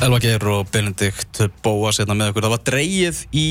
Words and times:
Elva 0.00 0.16
Geir 0.22 0.44
og 0.48 0.68
Benedikt 0.72 1.42
Bóas 1.64 1.98
hérna 2.00 2.14
með 2.16 2.30
okkur. 2.32 2.44
Það 2.46 2.52
var 2.54 2.62
dreyið 2.70 3.18
í 3.36 3.48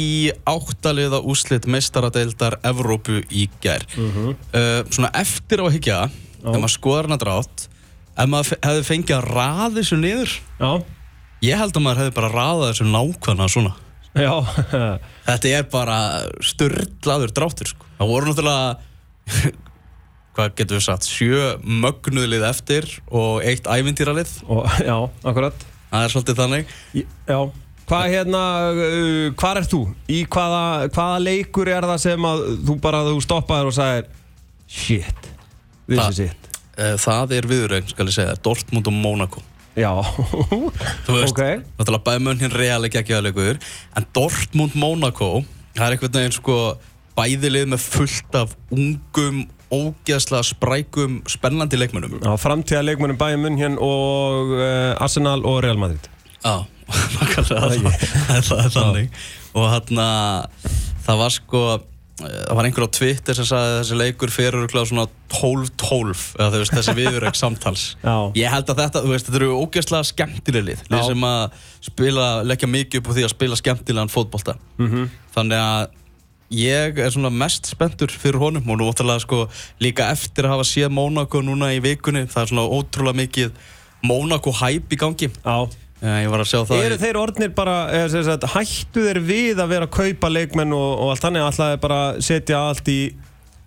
áttaliða 0.49 1.19
úslit 1.29 1.67
meistaradeildar 1.69 2.57
Evrópu 2.65 3.19
í 3.29 3.43
gær. 3.61 3.85
uh, 3.93 4.81
svona 4.89 5.11
eftir 5.19 5.61
á 5.61 5.65
að 5.67 5.75
higgja, 5.77 5.99
þegar 6.41 6.63
maður 6.63 6.73
skoðar 6.73 7.09
hana 7.09 7.19
drátt, 7.21 7.67
ef 8.17 8.31
maður 8.33 8.57
hefði 8.65 8.87
fengið 8.89 9.15
að 9.19 9.29
raða 9.29 9.69
þessu 9.77 9.99
niður, 10.01 10.33
Já, 10.59 10.71
ég 11.45 11.61
held 11.61 11.77
að 11.77 11.85
maður 11.85 12.01
hefði 12.03 12.15
bara 12.17 12.33
raðað 12.33 12.67
þessu 12.73 12.89
nákvæmna 12.89 13.49
svona. 13.53 13.73
já, 14.17 14.33
Þetta 15.29 15.53
er 15.59 15.69
bara 15.69 15.97
störtlaður 16.41 17.35
dráttur, 17.37 17.73
sko. 17.75 17.85
Það 18.01 18.13
voru 18.15 18.31
náttúrulega, 18.33 18.69
hvað 20.39 20.55
getur 20.57 20.79
við 20.81 20.87
sagt, 20.89 21.05
sjö 21.13 21.45
mögnuðlið 21.61 22.49
eftir 22.49 22.89
og 23.13 23.43
eitt 23.45 23.69
ævintýralið. 23.69 24.39
og, 24.49 24.65
já, 24.81 24.97
akkurat. 25.29 25.68
Það 25.89 26.03
er 26.05 26.13
svolítið 26.13 26.39
þannig. 26.39 26.73
Já, 27.27 27.39
hvað 27.89 28.09
hérna, 28.13 28.41
uh, 28.69 29.31
hvað 29.39 29.57
er 29.61 29.67
þú? 29.71 29.79
Í 30.09 30.19
hvaða, 30.29 30.63
hvaða 30.93 31.19
leikur 31.25 31.67
er 31.73 31.87
það 31.89 31.97
sem 32.05 32.27
að 32.29 32.43
þú 32.67 32.75
bara, 32.83 33.03
þú 33.07 33.21
stoppaður 33.25 33.71
og 33.71 33.77
sagðir 33.79 34.09
Shit, 34.69 35.29
this 35.87 35.97
Það- 35.99 36.09
is 36.11 36.19
it 36.19 36.45
Eh, 36.79 36.93
Það 36.95 37.31
er 37.35 37.41
viðurregn, 37.49 37.89
skal 37.91 38.05
ég 38.07 38.13
segja, 38.15 38.35
Dortmund 38.39 38.87
og 38.87 38.93
Monaco. 38.93 39.41
Já, 39.75 39.89
Þú 41.05 41.11
veist, 41.17 41.33
Ok. 41.33 41.41
náttúrulega 41.77 42.19
mun 42.23 42.39
hinn 42.39 42.51
real 42.55 42.81
ekki 42.87 43.01
ekki 43.01 43.15
aðleikur 43.17 43.59
en 43.97 44.05
Dortmund 44.15 44.75
Monaco 44.75 45.43
það 45.75 45.83
er 45.87 45.95
einhvern 45.97 46.13
veginn 46.15 46.31
sko 46.37 46.55
bæði 47.17 47.51
lið 47.51 47.67
með 47.73 47.83
fullt 47.83 48.35
af 48.39 48.55
ungum 48.71 49.41
ógeðslega 49.73 50.47
sprækum 50.47 51.19
spennandi 51.29 51.77
leikmönnum. 51.79 52.19
Já, 52.23 52.31
framtíða 52.41 52.85
leikmennum 52.87 53.19
Bayern 53.19 53.43
München 53.45 53.77
og 53.77 54.55
uh, 54.57 54.95
Arsenal 55.03 55.43
og 55.45 55.61
Real 55.65 55.77
Madrid. 55.81 56.09
Já, 56.43 56.65
það, 57.49 57.77
það 58.49 58.65
er 58.65 58.73
þannig. 58.73 59.23
Og 59.57 59.69
hann 59.69 60.03
það 61.09 61.21
var 61.23 61.33
sko 61.33 61.61
eh, 61.73 61.83
það 62.21 62.57
var 62.59 62.67
einhver 62.67 62.85
á 62.85 62.95
Twitter 62.99 63.37
sem 63.37 63.47
sagði 63.49 63.69
að 63.69 63.77
þessi 63.79 63.99
leikur 63.99 64.33
fyrir 64.33 64.73
svona 64.89 65.05
12-12 65.33 66.25
eða 66.37 66.49
þú 66.53 66.61
veist 66.63 66.75
þessi 66.77 66.95
viðurreg 66.97 67.39
samtals. 67.43 67.85
Já. 68.03 68.15
ég 68.37 68.53
held 68.53 68.73
að 68.73 68.83
þetta, 68.83 69.03
þú 69.05 69.13
veist, 69.13 69.29
þetta 69.29 69.41
eru 69.41 69.61
ógeðslega 69.63 70.09
skemmtileg 70.11 70.67
lið, 70.71 70.83
lið 70.91 71.07
sem 71.11 71.29
að 71.29 71.61
spila, 71.89 72.27
leggja 72.47 72.69
mikið 72.69 73.01
upp 73.01 73.09
á 73.09 73.15
því 73.17 73.25
að 73.27 73.33
spila 73.35 73.61
skemmtilegan 73.63 74.13
fótbolta. 74.13 74.57
Mhm. 74.81 75.09
þannig 75.35 75.63
að 75.63 75.95
ég 76.51 76.97
er 76.97 77.11
svona 77.13 77.29
mest 77.29 77.67
spenntur 77.69 78.09
fyrir 78.09 78.39
honum 78.41 78.69
og 78.73 78.79
nú 78.79 78.87
óttalega 78.89 79.21
sko 79.21 79.43
líka 79.83 80.07
eftir 80.13 80.47
að 80.47 80.55
hafa 80.57 80.65
séð 80.69 80.89
Monaco 80.95 81.41
núna 81.45 81.69
í 81.75 81.81
vikunni 81.83 82.25
það 82.31 82.41
er 82.45 82.51
svona 82.53 82.65
ótrúlega 82.79 83.19
mikið 83.21 83.51
Monaco 84.09 84.51
hæp 84.55 84.93
í 84.95 84.97
gangi. 84.97 85.27
Já. 85.43 85.57
Eh, 86.01 86.21
ég 86.23 86.29
var 86.31 86.39
að 86.39 86.47
sjá 86.47 86.61
það 86.63 86.83
Eru 86.85 86.95
í- 86.95 87.01
þeir 87.01 87.17
orðnir 87.19 87.49
bara, 87.55 87.73
sem 88.07 88.23
sagt, 88.23 88.45
hættu 88.53 89.01
þeir 89.03 89.19
við 89.27 89.57
að 89.59 89.67
vera 89.73 89.85
að 89.89 89.91
kaupa 89.97 90.29
leikmenn 90.31 90.71
og, 90.71 90.91
og 91.03 91.09
allt 91.11 91.25
þannig? 91.25 91.43
Alltaf 91.43 91.81
bara 91.83 91.97
setja 92.23 92.61
allt 92.69 92.87
í 92.87 92.99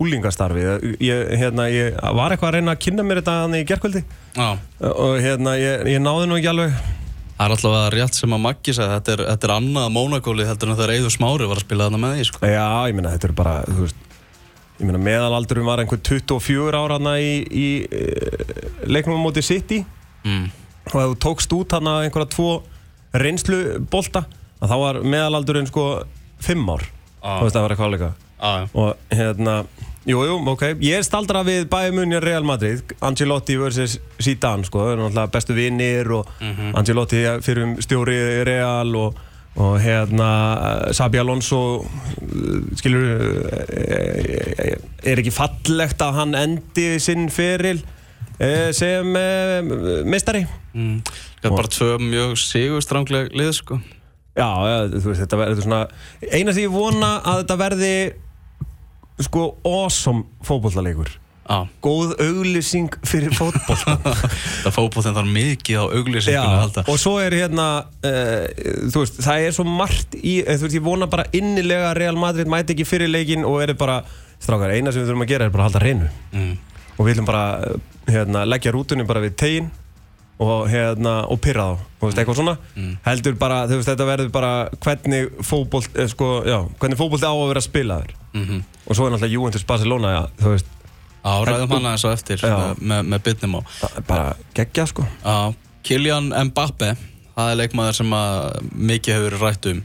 úlingastarfi 0.02 0.62
ég, 1.04 1.28
hérna, 1.38 1.66
ég 1.70 1.92
var 2.16 2.32
eitthvað 2.32 2.48
að 2.48 2.54
reyna 2.56 2.72
að 2.74 2.80
kynna 2.86 3.04
mér 3.06 3.20
þetta 3.20 3.34
þannig 3.44 3.60
í 3.62 3.66
gerkvöldi 3.68 4.00
Já. 4.34 4.48
og 4.88 5.20
hérna, 5.22 5.52
ég, 5.60 5.84
ég 5.92 6.00
náði 6.02 6.26
nú 6.30 6.38
ekki 6.40 6.50
alveg 6.50 6.72
Það 7.36 7.44
er 7.46 7.54
alltaf 7.56 7.76
rétt 7.94 8.14
sem 8.18 8.34
að 8.36 8.40
Maggi 8.44 8.72
sagði, 8.76 8.94
þetta 8.98 9.12
er, 9.16 9.22
þetta 9.32 9.46
er 9.48 9.52
annað 9.56 9.86
Mónakóli 9.96 10.44
heldur 10.46 10.70
en 10.70 10.76
þegar 10.78 10.92
Eiður 10.94 11.14
Smári 11.16 11.48
var 11.50 11.58
að 11.58 11.64
spila 11.64 11.86
þarna 11.88 12.00
með 12.04 12.12
því, 12.18 12.26
sko. 12.28 12.40
Já, 12.46 12.66
ég 12.90 12.94
meina, 12.98 13.12
þetta 13.16 13.28
er 13.30 13.34
bara, 13.40 13.54
þú 13.66 13.86
veist 13.86 14.08
ég 14.78 14.86
meina, 14.88 15.00
meðalaldurum 15.06 15.66
var 15.70 15.82
einhver 15.82 16.00
24 16.06 16.78
ára 16.78 16.98
hana 17.00 17.14
í, 17.22 17.32
í 17.50 17.66
e, 17.86 18.02
leiknum 18.90 19.18
á 19.18 19.24
móti 19.26 19.42
City 19.46 19.82
Mm. 20.22 20.44
og 20.86 20.92
þú 20.94 21.14
tókst 21.18 21.50
út 21.56 21.72
hana 21.74 21.96
einhverja 22.04 22.28
tvo 22.30 22.50
reynslubolta 23.18 24.20
að 24.62 24.70
þá 24.70 24.76
var 24.78 24.98
meðalaldurinn 25.02 25.66
sko 25.70 25.86
5 26.46 26.68
ár 26.70 26.84
Ah. 27.22 27.38
þú 27.40 27.46
veist, 27.48 27.54
það 27.56 27.62
var 27.64 27.72
eitthvað 27.74 27.88
áleika 27.90 28.10
Já, 28.42 28.52
já. 28.58 28.68
og 28.74 28.96
hérna, 29.10 29.54
jú, 30.08 30.22
jú, 30.26 30.38
ok 30.52 30.64
ég 30.82 30.98
er 30.98 31.06
staldra 31.06 31.42
við 31.46 31.66
Munich 31.94 32.22
Real 32.24 32.46
Madrid 32.46 32.94
Ancelotti 33.00 33.56
vs. 33.60 33.98
Zidane 34.22 34.64
sko, 34.64 34.82
það 34.82 34.92
er 34.94 35.02
náttúrulega 35.02 35.34
bestu 35.36 35.56
vinnir 35.58 36.12
og 36.16 36.32
Ancelotti 36.74 37.24
fyrir 37.42 37.66
um 37.66 37.76
stjóri 37.82 38.18
Real 38.48 38.94
og, 38.96 39.18
og 39.56 39.78
hérna 39.82 40.30
Sabi 40.96 41.20
Alonso 41.22 41.62
skilur 42.80 43.04
er 45.02 45.22
ekki 45.22 45.34
fallegt 45.34 46.02
að 46.02 46.18
hann 46.20 46.34
endi 46.38 46.88
sinn 47.02 47.28
feril 47.30 47.82
uh, 47.82 48.70
sem 48.74 49.14
uh, 49.14 50.02
meistari 50.08 50.46
Mm. 50.72 51.02
Það 51.42 51.48
er 51.50 51.56
bara 51.58 51.68
tvö 51.72 51.88
mjög 52.00 52.38
sigurstrangleg 52.40 53.32
lið, 53.36 53.50
sko. 53.58 53.76
Já, 54.32 54.48
ja, 54.48 54.76
þú 54.88 55.10
veist, 55.10 55.20
þetta 55.20 55.40
verður 55.42 55.66
svona 55.66 55.80
eina 56.32 56.54
sem 56.54 56.64
ég 56.64 56.72
vona 56.72 57.10
að 57.20 57.42
þetta 57.42 57.56
verði 57.60 57.90
sko 59.26 59.48
awesome 59.68 60.24
fótbollaleikur 60.46 61.18
Já. 61.42 61.66
góð 61.82 62.12
auglýsing 62.22 62.92
fyrir 63.02 63.34
fótboll 63.34 63.80
Það 64.62 64.74
fótboltinn 64.76 65.16
þarf 65.16 65.32
mikið 65.34 65.80
á 65.80 65.84
halda. 66.62 66.84
og 66.86 67.00
svo 67.02 67.16
er 67.18 67.34
hérna 67.34 67.66
uh, 67.82 68.44
veist, 68.94 69.18
það 69.24 69.46
er 69.48 69.56
svo 69.56 69.66
margt 69.66 70.14
í, 70.20 70.36
eh, 70.44 70.54
veist, 70.54 70.76
ég 70.78 70.84
vona 70.86 71.10
bara 71.10 71.26
innilega 71.34 71.90
að 71.90 71.98
Real 71.98 72.20
Madrid 72.20 72.50
mæti 72.50 72.76
ekki 72.76 72.86
fyrir 72.86 73.10
leikin 73.10 73.42
og 73.48 73.58
er 73.64 73.74
bara, 73.74 73.98
strákar, 74.38 74.70
eina 74.70 74.94
sem 74.94 75.02
við 75.02 75.10
þurfum 75.10 75.26
að 75.26 75.32
gera 75.34 75.50
er 75.50 75.54
bara 75.56 75.66
að 75.66 75.70
halda 75.72 75.82
hreinu. 75.82 76.12
Mm. 76.30 76.54
og 76.92 77.02
við 77.02 77.10
viljum 77.10 77.30
bara 77.32 77.44
eh, 77.66 77.76
hérna, 78.14 78.46
leggja 78.46 78.76
rútunni 78.78 79.08
bara 79.10 79.26
við 79.26 79.36
tegin 79.42 79.70
og, 80.38 80.56
hérna, 80.70 81.18
og 81.26 81.42
pyrra 81.42 81.72
þá, 81.72 81.84
þú 81.98 82.06
veist, 82.08 82.22
eitthvað 82.22 82.38
svona. 82.38 82.56
Heldur 83.04 83.36
bara, 83.42 83.64
þú 83.66 83.82
veist, 83.82 83.90
þetta 83.90 84.10
verður 84.14 84.32
bara 84.38 84.54
hvernig 84.78 85.30
fótbolt, 85.42 85.90
eh, 85.98 86.10
sko, 86.10 86.34
hvernig 86.78 87.02
fótbolt 87.02 87.26
á 87.26 87.34
að 87.34 87.48
vera 87.50 87.66
spilaður 87.66 88.18
Mm 88.34 88.62
og 88.82 88.96
svo 88.96 89.06
er 89.06 89.12
náttúrulega 89.12 89.32
Juventus 89.32 89.64
Barcelona, 89.64 90.08
já, 90.10 90.22
þú 90.42 90.52
veist 90.56 90.70
Já, 91.22 91.32
ræðum 91.46 91.70
hana 91.76 91.92
eins 91.94 92.04
og 92.04 92.12
eftir 92.16 92.40
Já. 92.42 92.74
með, 92.80 93.02
með, 93.06 93.20
bitnum 93.22 93.58
á. 93.58 93.60
bara 94.08 94.32
geggja, 94.56 94.88
sko 94.90 95.04
Já, 95.22 95.54
Kylian 95.86 96.32
Mbappe, 96.48 96.96
það 97.36 97.50
er 97.52 97.58
leikmaður 97.60 97.98
sem 98.00 98.14
að 98.16 98.56
mikið 98.74 99.14
hefur 99.18 99.36
rætt 99.42 99.68
um. 99.70 99.82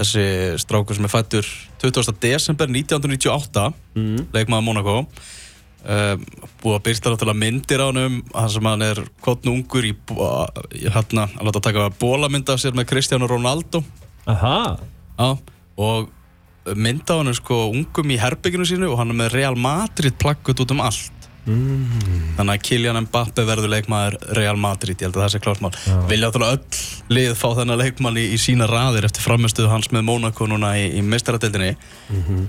Þessi 0.00 0.24
strákur 0.62 0.96
sem 0.96 1.06
er 1.06 1.12
fættur 1.12 1.46
20. 1.82 2.14
desember 2.22 2.70
1998, 2.70 3.64
leikmaður 4.34 4.66
Monaco. 4.66 4.96
Um, 5.80 6.24
búið 6.60 6.74
að 6.76 6.82
byrsta 6.90 7.10
náttúrulega 7.12 7.40
myndir 7.40 7.80
á 7.80 7.88
hann 7.88 8.18
hann 8.34 8.50
sem 8.52 8.66
hann 8.68 8.82
er 8.84 8.98
kottn 9.24 9.48
ungur 9.48 9.86
í, 9.88 9.94
hérna, 10.76 11.24
að 11.38 11.46
láta 11.48 11.62
taka 11.64 11.86
bólamynd 11.96 12.50
af 12.52 12.60
sér 12.60 12.76
með 12.76 12.90
Cristiano 12.90 13.24
Ronaldo 13.30 13.80
Aha, 14.28 14.76
Já, 15.16 15.38
og 15.80 16.10
mynd 16.76 17.08
á 17.08 17.14
hann 17.16 17.32
sko 17.36 17.70
ungum 17.70 18.12
í 18.12 18.18
herbygginu 18.20 18.66
sínu 18.68 18.90
og 18.92 19.00
hann 19.00 19.14
er 19.14 19.18
með 19.22 19.32
Real 19.38 19.56
Madrid 19.58 20.18
plakkut 20.20 20.62
út 20.64 20.76
um 20.76 20.84
allt. 20.84 21.16
Mm. 21.48 22.34
þannig 22.36 22.52
að 22.52 22.64
Kylian 22.66 22.98
Mbappe 23.06 23.42
verður 23.48 23.70
leikmaður 23.72 24.18
Real 24.36 24.58
Madrid, 24.60 25.00
ég 25.00 25.08
held 25.08 25.16
að 25.16 25.22
það 25.24 25.32
sé 25.32 25.40
klart 25.40 25.62
mál. 25.64 25.70
Vilja 26.10 26.28
náttúrulega 26.28 26.58
öll 26.58 27.16
lið 27.16 27.32
fá 27.40 27.46
þennan 27.56 27.80
leikmann 27.80 28.20
í, 28.20 28.26
í 28.36 28.38
sína 28.38 28.68
raðir 28.68 29.08
eftir 29.08 29.24
framistuðu 29.24 29.70
hans 29.72 29.88
með 29.90 30.04
Monaco 30.10 30.46
núna 30.46 30.74
í, 30.78 30.84
í 31.00 31.02
meistaradeildinni. 31.06 31.72
Mm 32.12 32.46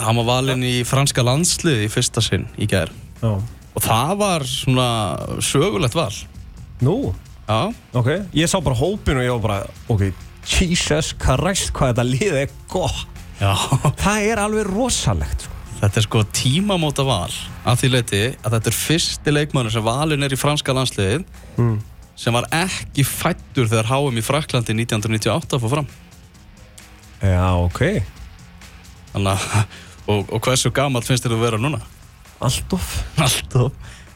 hann 0.00 0.16
var 0.16 0.26
valinn 0.26 0.62
í 0.64 0.80
franska 0.88 1.22
landslið 1.24 1.82
í 1.84 1.88
fyrsta 1.92 2.22
sinn 2.24 2.46
í 2.58 2.66
gær. 2.68 2.90
Já. 3.20 3.34
Og 3.76 3.82
það 3.84 4.12
var 4.20 4.44
svona 4.48 4.86
sögulegt 5.44 5.96
val. 5.96 6.12
Nú, 6.80 7.12
Já, 7.50 7.72
ok, 7.98 8.08
ég 8.30 8.46
sá 8.46 8.60
bara 8.62 8.78
hópin 8.78 9.18
og 9.18 9.24
ég 9.26 9.32
var 9.34 9.40
bara, 9.42 9.62
ok, 9.90 10.04
Jesus 10.46 11.10
Christ, 11.18 11.72
hvað 11.74 11.90
þetta 11.90 12.04
lið 12.06 12.36
er 12.44 12.52
gott 12.70 13.19
já. 13.40 13.52
Það 14.04 14.26
er 14.30 14.42
alveg 14.44 14.68
rosalegt, 14.70 15.46
sko. 15.46 15.56
Þetta 15.80 15.96
er 15.96 16.04
sko 16.04 16.22
tímamóta 16.36 17.04
val 17.08 17.30
að 17.64 17.78
því 17.80 17.88
leiti 17.94 18.18
að 18.44 18.52
þetta 18.58 18.68
er 18.68 18.76
fyrsti 18.76 19.32
leikmannur 19.32 19.72
sem 19.72 19.84
valin 19.86 20.26
er 20.26 20.34
í 20.36 20.38
franska 20.40 20.74
landsliðið 20.76 21.24
Mm. 21.56 21.78
sem 22.20 22.36
var 22.36 22.44
ekki 22.52 23.04
fættur 23.08 23.68
þegar 23.70 23.88
HM 23.88 24.18
í 24.20 24.24
Fraklandi 24.24 24.74
1998 24.76 25.60
fór 25.62 25.72
fram. 25.72 25.88
Já, 27.22 27.48
ok, 27.64 27.80
Þannig 29.14 29.32
að, 29.32 29.64
og, 30.06 30.28
og 30.36 30.44
hversu 30.44 30.70
gamalt 30.72 31.08
finnst 31.08 31.24
þér 31.26 31.34
að 31.38 31.42
vera 31.46 31.58
núna? 31.60 31.80
alltof 32.40 32.92
Alltaf 33.20 33.72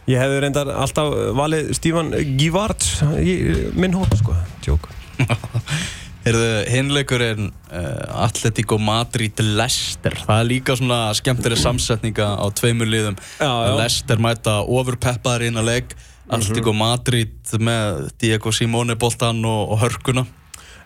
Ég 0.08 0.20
hefði 0.20 0.40
reyndar 0.44 0.68
alltaf 0.76 1.10
valið 1.36 1.70
Stefan 1.76 2.12
Givart 2.38 2.84
í 3.24 3.34
minn 3.72 3.96
hóp, 3.96 4.12
sko. 4.20 4.36
Tjók 4.64 4.88
Heyrðu, 6.24 6.52
hinleikurinn 6.72 7.50
uh, 7.68 8.24
Atletico 8.24 8.78
Madrid 8.80 9.40
Leicester. 9.44 10.14
Það 10.24 10.38
er 10.40 10.46
líka 10.48 10.76
svona 10.78 11.00
skemmtileg 11.18 11.60
samsetninga 11.60 12.30
á 12.40 12.46
tveimur 12.56 12.88
liðum. 12.88 13.18
Já, 13.36 13.50
já. 13.50 13.74
Leicester 13.76 14.22
mæta 14.24 14.54
ofurpeppaðar 14.64 15.44
inn 15.50 15.60
að 15.60 15.68
leik 15.68 15.92
Atletico 16.32 16.72
Madrid 16.72 17.52
með 17.60 18.08
Diego 18.22 18.54
Simone 18.56 18.96
boltan 18.96 19.44
og, 19.44 19.74
og 19.74 19.84
hörkuna. 19.84 20.24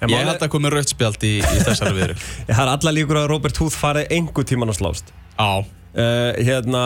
Ég 0.03 0.27
held 0.27 0.43
að 0.43 0.51
komi 0.51 0.71
rautt 0.75 0.91
spjald 0.91 1.23
í, 1.27 1.37
í 1.39 1.63
þessari 1.67 1.95
viðri. 1.97 2.19
Það 2.51 2.65
er 2.65 2.73
alla 2.75 2.95
líkur 2.95 3.23
að 3.23 3.31
Robert 3.33 3.63
Huth 3.63 3.79
farið 3.79 4.13
einhver 4.15 4.47
tíman 4.47 4.71
að 4.75 4.81
slást. 4.81 5.15
Já, 5.39 5.63
uh, 5.63 6.31
Hérna, 6.39 6.83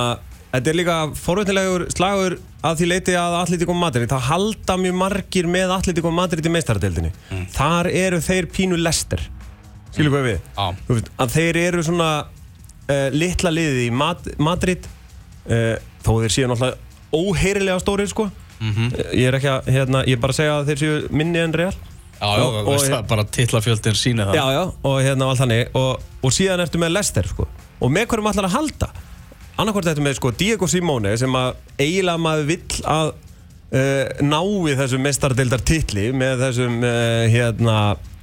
þetta 0.52 0.72
er 0.72 0.78
líka 0.78 0.96
forvöldinlegur 1.20 1.88
slagur 1.92 2.38
að 2.62 2.76
því 2.78 2.86
leiti 2.92 3.14
að 3.18 3.36
Atletico 3.40 3.74
Madrid, 3.74 4.08
það 4.10 4.26
halda 4.28 4.76
mjög 4.78 4.94
margir 5.00 5.48
með 5.50 5.72
Atletico 5.76 6.12
Madrid 6.14 6.46
í 6.46 6.52
meistaradeildinni. 6.54 7.10
Þar 7.56 7.88
eru 7.90 8.20
þeir 8.22 8.46
pínu 8.54 8.78
lester. 8.78 9.22
Skilur 9.92 10.14
hvað 10.14 10.28
við? 10.30 10.38
Veist, 10.88 11.10
að 11.20 11.34
þeir 11.34 11.58
eru 11.66 11.82
svona 11.84 12.10
uh, 12.22 13.08
litla 13.12 13.50
liðið 13.52 13.80
í 13.86 13.90
Mad 13.92 14.30
Madrid 14.40 14.86
uh, 14.86 15.74
þó 16.06 16.12
þeir 16.22 16.32
séu 16.36 16.48
náttúrulega 16.48 16.78
óheyrilega 17.12 17.82
stórir 17.82 18.08
sko. 18.08 18.28
Mhm. 18.62 18.92
uh, 18.94 19.10
ég 19.18 19.26
er 19.32 19.36
ekki 19.40 19.50
að, 19.52 19.72
hérna, 19.74 20.04
ég 20.06 20.16
er 20.16 20.22
bara 20.22 20.32
að 20.36 20.38
segja 20.40 20.54
að 20.60 20.70
þeir 20.70 20.82
séu 20.84 21.00
minni 21.18 21.42
en 21.42 21.52
real. 21.58 21.74
Já, 22.22 22.28
já, 22.38 22.42
Og- 22.46 22.54
og, 22.54 22.58
og- 22.62 22.72
veist 22.76 22.92
það, 22.92 23.06
bara 23.10 23.24
titlafjöldin 23.34 23.96
síni 23.98 24.22
það. 24.22 24.36
Já, 24.38 24.44
já, 24.54 24.62
og 24.86 24.96
hérna 25.02 25.26
og 25.26 25.32
allt 25.34 25.40
þannig. 25.42 25.62
Og, 25.74 26.04
og 26.22 26.30
síðan 26.36 26.62
ertu 26.62 26.78
með 26.78 26.92
Lester 26.94 27.26
sko. 27.26 27.48
Og 27.82 27.90
með 27.90 28.06
hverjum 28.12 28.28
allar 28.30 28.46
að 28.46 28.54
halda 28.54 28.88
annarkvort 29.60 29.90
ertu 29.92 30.04
með 30.04 30.16
sko 30.18 30.32
Diego 30.38 30.68
Simone 30.70 31.12
sem 31.20 31.36
að 31.36 31.54
eiginlega 31.80 32.20
maður 32.22 32.48
vill 32.48 32.78
að 32.88 33.10
uh, 33.12 34.22
nái 34.24 34.76
þessum 34.80 35.04
mestardeildar 35.06 35.64
titli 35.68 36.08
með 36.16 36.46
þessum 36.46 36.78
uh, 36.86 37.26
hérna 37.32 37.76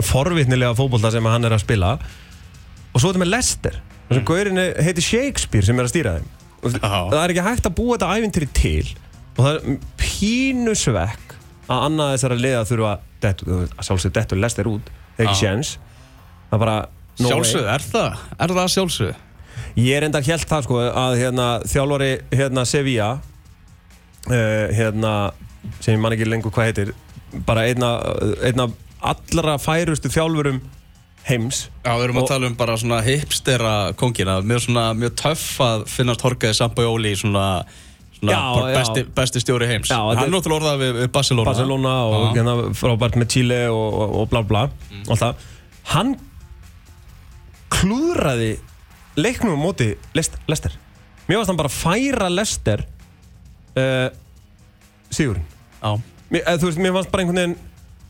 forvitnilega 0.09 0.77
fótbolta 0.77 1.13
sem 1.13 1.29
hann 1.29 1.47
er 1.47 1.55
að 1.57 1.63
spila 1.65 1.95
og 1.99 3.01
svo 3.01 3.11
ertu 3.11 3.23
með 3.23 3.33
Lester 3.35 3.79
þessum 4.09 4.23
mm. 4.23 4.29
gaurin 4.31 4.63
heiti 4.87 5.05
Shakespeare 5.05 5.69
sem 5.69 5.79
er 5.79 5.89
að 5.89 5.93
stýra 5.95 6.17
þeim 6.19 6.35
Og 6.59 6.73
það 6.75 7.21
er 7.21 7.31
ekki 7.31 7.43
hægt 7.45 7.67
að 7.69 7.75
búa 7.77 7.95
þetta 7.95 8.15
ævintýri 8.19 8.47
til 8.57 8.87
og 9.37 9.45
það 9.45 9.53
er 9.53 9.75
pínu 10.01 10.73
svekk 10.75 11.35
að 11.69 11.83
annað 11.85 12.09
þessara 12.15 12.37
liða 12.39 12.63
þurfa 12.67 12.95
að 13.29 13.85
sjálfsög 13.87 14.15
dettu 14.17 14.39
Lester 14.39 14.67
út 14.67 14.89
það 14.89 15.21
er 15.21 15.29
ekki 15.29 15.39
séns 15.39 15.75
það 16.49 16.57
er 16.57 16.63
bara 16.65 16.77
no. 17.19 17.29
Sjálfsögðu, 17.29 17.69
er 17.71 17.85
það? 17.85 18.23
Er 18.35 18.53
það 18.57 18.71
sjálfsögðu? 18.75 19.28
Ég 19.79 19.95
er 19.97 20.07
enda 20.07 20.21
helt 20.25 20.47
það 20.49 20.65
sko 20.67 20.79
að 20.87 21.17
hérna, 21.21 21.47
þjálfari 21.69 22.11
hérna, 22.35 22.65
Sevilla 22.67 23.09
uh, 24.29 24.65
hérna, 24.75 25.13
sem 25.79 25.93
ég 25.95 26.01
man 26.03 26.15
ekki 26.15 26.27
lengur 26.29 26.51
hvað 26.55 26.69
heitir 26.71 26.91
bara 27.45 27.67
einna, 27.69 27.93
einna 28.43 28.69
allra 29.05 29.57
færustu 29.61 30.09
þjálfurum 30.11 30.61
heims 31.29 31.65
Já, 31.85 31.91
við 31.99 32.05
erum 32.07 32.17
Og- 32.17 32.23
að 32.25 32.31
tala 32.33 32.47
um 32.49 32.55
bara 32.57 32.77
svona 32.79 33.01
hipstera 33.05 33.73
kongina, 33.99 34.39
mjög 34.41 34.65
svona, 34.65 34.87
mjög 34.97 35.13
töff 35.19 35.45
að 35.61 35.83
finnast 35.91 36.23
Horkaði 36.25 36.57
Sampajóli 36.57 37.11
svona, 37.19 37.45
svona 38.17 38.33
Já, 38.33 38.39
bara 38.55 38.71
já. 38.71 38.77
besti, 38.79 39.03
besti 39.19 39.43
stjóri 39.43 39.67
heims. 39.69 39.91
Já, 39.91 39.99
hann 39.99 40.23
er 40.25 40.31
náttúrulega 40.33 40.59
orðað 40.63 40.81
við, 40.81 40.95
við 41.03 41.11
Barcelona. 41.19 41.51
Barcelona 41.51 41.93
og 42.09 42.25
hérna, 42.39 42.55
frábært 42.79 43.19
með 43.21 43.29
Chile 43.35 43.59
og, 43.69 43.85
og, 43.99 44.15
og 44.23 44.31
bla 44.33 44.41
bla 44.49 44.63
alltaf. 45.07 45.45
hann 45.93 46.15
klúðraði 47.69 48.55
leiknum 49.19 49.55
á 49.55 49.59
móti 49.59 49.89
Lest- 50.17 50.39
Lester. 50.49 50.73
Mér 51.29 51.39
varst 51.41 51.51
hann 51.51 51.59
bara 51.59 51.69
færa 51.71 52.29
Lester 52.33 52.83
uh, 53.77 54.09
Sigurinn. 55.13 55.45
Mér, 56.29 56.43
eða, 56.45 56.61
veist, 56.65 56.79
mér 56.81 56.93
fannst 56.95 57.11
bara 57.13 57.23
einhvern 57.25 57.39
veginn 57.41 57.57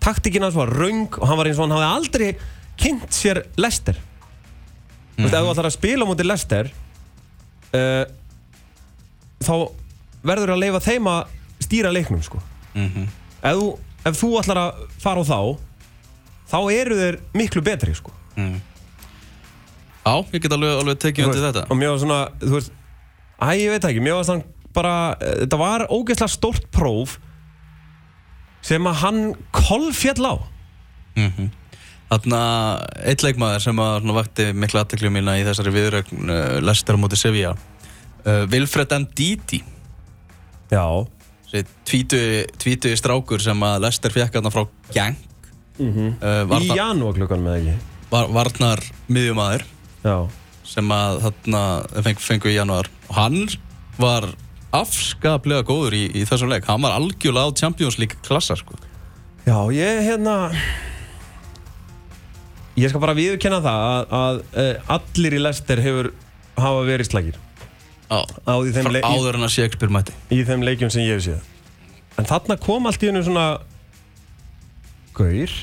taktikinn 0.03 0.43
hans 0.47 0.55
var 0.55 0.71
raung 0.71 1.07
og 1.19 1.25
hann 1.27 1.37
var 1.39 1.49
eins 1.49 1.59
og 1.59 1.67
hann 1.67 1.75
hafði 1.75 1.89
aldrei 1.97 2.29
kynnt 2.79 3.11
sér 3.15 3.41
Lester. 3.59 3.97
Þú 5.17 5.25
veist, 5.25 5.35
ef 5.35 5.43
þú 5.43 5.51
ætlar 5.53 5.67
að 5.69 5.75
spila 5.75 6.07
á 6.07 6.09
móti 6.09 6.25
Lester 6.27 6.69
uh, 7.75 8.05
þá 9.43 9.53
verður 10.25 10.53
að 10.55 10.61
leifa 10.65 10.81
þeim 10.83 11.07
að 11.11 11.35
stýra 11.63 11.91
leiknum 11.95 12.21
sko. 12.23 12.39
Mhm. 12.75 13.07
ef, 13.41 13.55
þú, 13.59 13.67
ef 14.09 14.19
þú 14.19 14.29
ætlar 14.39 14.59
að 14.63 14.85
fara 15.03 15.23
á 15.23 15.25
þá 15.27 15.39
þá 16.49 16.57
eru 16.73 16.95
þeir 16.97 17.17
miklu 17.37 17.61
betri 17.65 17.93
sko. 17.97 18.11
Mm. 18.39 18.57
Já, 20.09 20.25
ég 20.33 20.43
get 20.43 20.55
alveg, 20.55 20.75
alveg 20.81 21.01
tekið 21.03 21.29
undir 21.29 21.45
þetta. 21.45 21.65
og 21.69 21.77
mér 21.77 21.93
var 21.93 22.01
svona, 22.01 22.19
þú 22.41 22.55
veist 22.55 22.71
æ, 23.39 23.47
ég 23.59 23.73
veit 23.75 23.87
ekki, 23.89 24.03
mér 24.03 24.17
var 24.17 24.27
svona 24.27 24.55
bara 24.75 24.95
þetta 25.21 25.59
var 25.59 25.85
ógeðslega 25.89 26.33
stórt 26.33 26.67
próf 26.73 27.17
sem 28.65 28.89
að 28.89 29.01
hann 29.03 29.23
kolfjall 29.55 30.25
á. 30.25 30.35
Mm 31.19 31.49
Þarna, 32.09 32.37
eitt 33.05 33.21
leikmaður 33.21 33.61
sem 33.61 33.79
að 33.83 33.91
svona, 33.99 34.13
vakti 34.17 34.45
mikla 34.57 34.81
aðteklu 34.81 35.11
mína 35.13 35.35
í 35.37 35.43
þessari 35.45 35.73
viðrögn 35.75 36.31
uh, 36.33 36.55
Lester 36.65 36.97
á 36.97 37.01
móti 37.01 37.19
Sevilla 37.21 37.51
uh, 37.53 38.47
Wilfred 38.49 38.95
Ndidi. 39.03 39.59
Já, 40.73 40.85
tvítu, 41.85 42.21
tvítu 42.57 42.95
strákur 42.97 43.45
sem 43.45 43.61
að 43.61 43.83
Lester 43.85 44.15
fekk 44.15 44.39
hérna 44.39 44.49
frá 44.53 44.63
Gang 44.89 45.21
uh, 45.77 45.85
í 45.85 46.49
varnar, 46.49 46.79
janúarklukkan 46.81 47.45
með 47.45 47.59
ekki? 47.59 47.75
var, 48.09 48.33
Varnar 48.39 48.81
miðjumæður 49.05 49.67
já, 50.03 50.15
sem 50.67 50.93
að 50.93 51.23
þarna 51.25 51.63
feng, 52.05 52.21
fengu 52.23 52.51
í 52.51 52.55
janúar. 52.57 52.89
Og 53.09 53.17
hann 53.17 53.41
var 53.99 54.29
afskaplega 54.75 55.65
góður 55.65 55.97
í, 55.97 56.03
í 56.13 56.27
þessum 56.29 56.51
leik. 56.51 56.67
Hann 56.69 56.83
var 56.85 56.95
algjörlega 56.97 57.49
á 57.49 57.57
Champions 57.57 57.97
League 58.01 58.19
klassa 58.25 58.57
sko. 58.59 58.77
já, 59.45 59.57
ég 59.73 60.03
hérna 60.05 60.51
ég 62.79 62.91
skal 62.91 63.01
bara 63.01 63.15
viðurkenna 63.17 63.59
það 63.63 63.85
að, 63.85 64.11
að, 64.19 64.41
að 64.63 64.73
allir 64.95 65.35
í 65.35 65.41
Lester 65.41 65.81
hefur 65.83 66.11
hafa 66.59 66.83
verið 66.87 67.09
slagir. 67.09 67.39
Á, 68.09 68.25
á 68.25 68.53
áður 68.57 69.37
en 69.37 69.45
að 69.45 69.53
Shakespeare 69.53 69.93
mæti 69.93 70.15
í 70.33 70.41
þeim 70.45 70.63
leikjum 70.65 70.91
sem 70.93 71.05
ég 71.05 71.19
hef 71.19 71.25
séð. 71.27 71.43
En 72.17 72.27
þarna 72.27 72.57
kom 72.61 72.87
allt 72.89 73.03
í 73.03 73.09
hennu 73.11 73.21
svona 73.25 73.59
gaur 75.17 75.53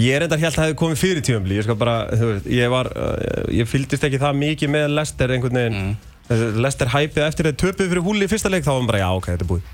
ég 0.00 0.16
er 0.16 0.24
enda 0.26 0.38
held 0.40 0.50
að 0.50 0.56
það 0.58 0.66
hefði 0.68 0.78
komið 0.80 1.00
fyrir 1.02 1.24
tímabli 1.28 1.58
ég 1.58 1.66
skal 1.66 1.76
bara, 1.78 1.96
þú 2.16 2.30
veist, 2.30 2.50
ég 2.56 2.72
var 2.72 2.90
uh, 2.96 3.46
ég 3.52 3.68
fylgdist 3.68 4.06
ekki 4.08 4.20
það 4.22 4.38
mikið 4.40 4.72
með 4.74 4.86
Lester 4.96 5.34
einhvern 5.36 5.60
veginn. 5.60 5.80
Mm. 5.92 6.60
Lester 6.64 6.88
hæpið 6.88 7.26
eftir 7.26 7.50
að 7.50 7.58
töpuð 7.60 7.90
fyrir 7.92 8.04
húli 8.06 8.24
í 8.24 8.30
fyrsta 8.32 8.48
leik 8.52 8.64
þá 8.64 8.72
var 8.72 8.78
hann 8.80 8.88
bara, 8.88 9.02
já 9.04 9.10
ok, 9.12 9.28
þetta 9.34 9.44
er 9.44 9.50
búið. 9.50 9.72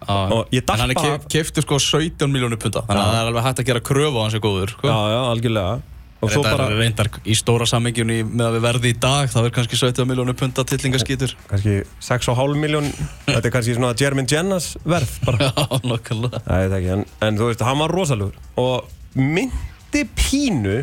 Á, 0.00 0.14
Og 0.32 0.50
ég 0.50 0.64
datt 0.64 0.78
en 0.78 0.82
hann 0.82 0.90
er 0.90 0.98
bara- 0.98 1.18
kef, 1.20 1.28
keftu 1.30 1.62
sko 1.62 1.78
17 1.78 2.32
miljónu 2.32 2.58
punta. 2.58 2.82
Þannig 2.88 3.04
að 3.04 3.14
það 3.14 3.20
er 3.20 3.30
alveg 3.30 3.46
hægt 3.46 3.62
að 3.62 3.70
gera 3.70 3.80
kröfu 3.84 4.16
á 4.18 4.22
hans 4.24 4.34
er 4.34 4.42
góður 4.42 4.74
sko. 4.74 4.88
já, 4.88 4.98
já, 5.14 5.20
algjörlega. 5.30 5.80
Og 6.20 6.28
svo 6.28 6.42
bara, 6.44 6.66
reyndar 6.76 7.08
í 7.24 7.32
stóra 7.32 7.64
sammingjunni 7.64 8.18
með 8.28 8.44
að 8.44 8.56
við 8.58 8.64
verði 8.66 8.90
í 8.92 8.96
dag 9.00 9.30
þá 9.32 9.38
er 9.40 9.52
kannski 9.56 9.78
17 9.80 10.04
miljónu 10.04 10.34
punta 10.36 10.64
tillingaskýtur 10.68 11.32
kannski 11.48 11.78
6,5 12.04 12.58
miljón 12.60 12.90
þetta 13.24 13.46
er 13.48 13.54
kannski 13.54 13.76
svona 13.78 13.94
Jeremy 13.96 14.26
Jennas 14.28 14.74
verð 14.84 15.14
bara. 15.24 15.48
Já, 15.48 15.80
nokkulega 15.88 16.80
en, 16.92 17.06
en 17.24 17.38
þú 17.40 17.48
veist, 17.48 17.64
hann 17.64 17.80
var 17.80 17.94
rosalugur 17.96 18.36
og 18.60 18.84
myndi 19.14 20.04
pínu 20.16 20.80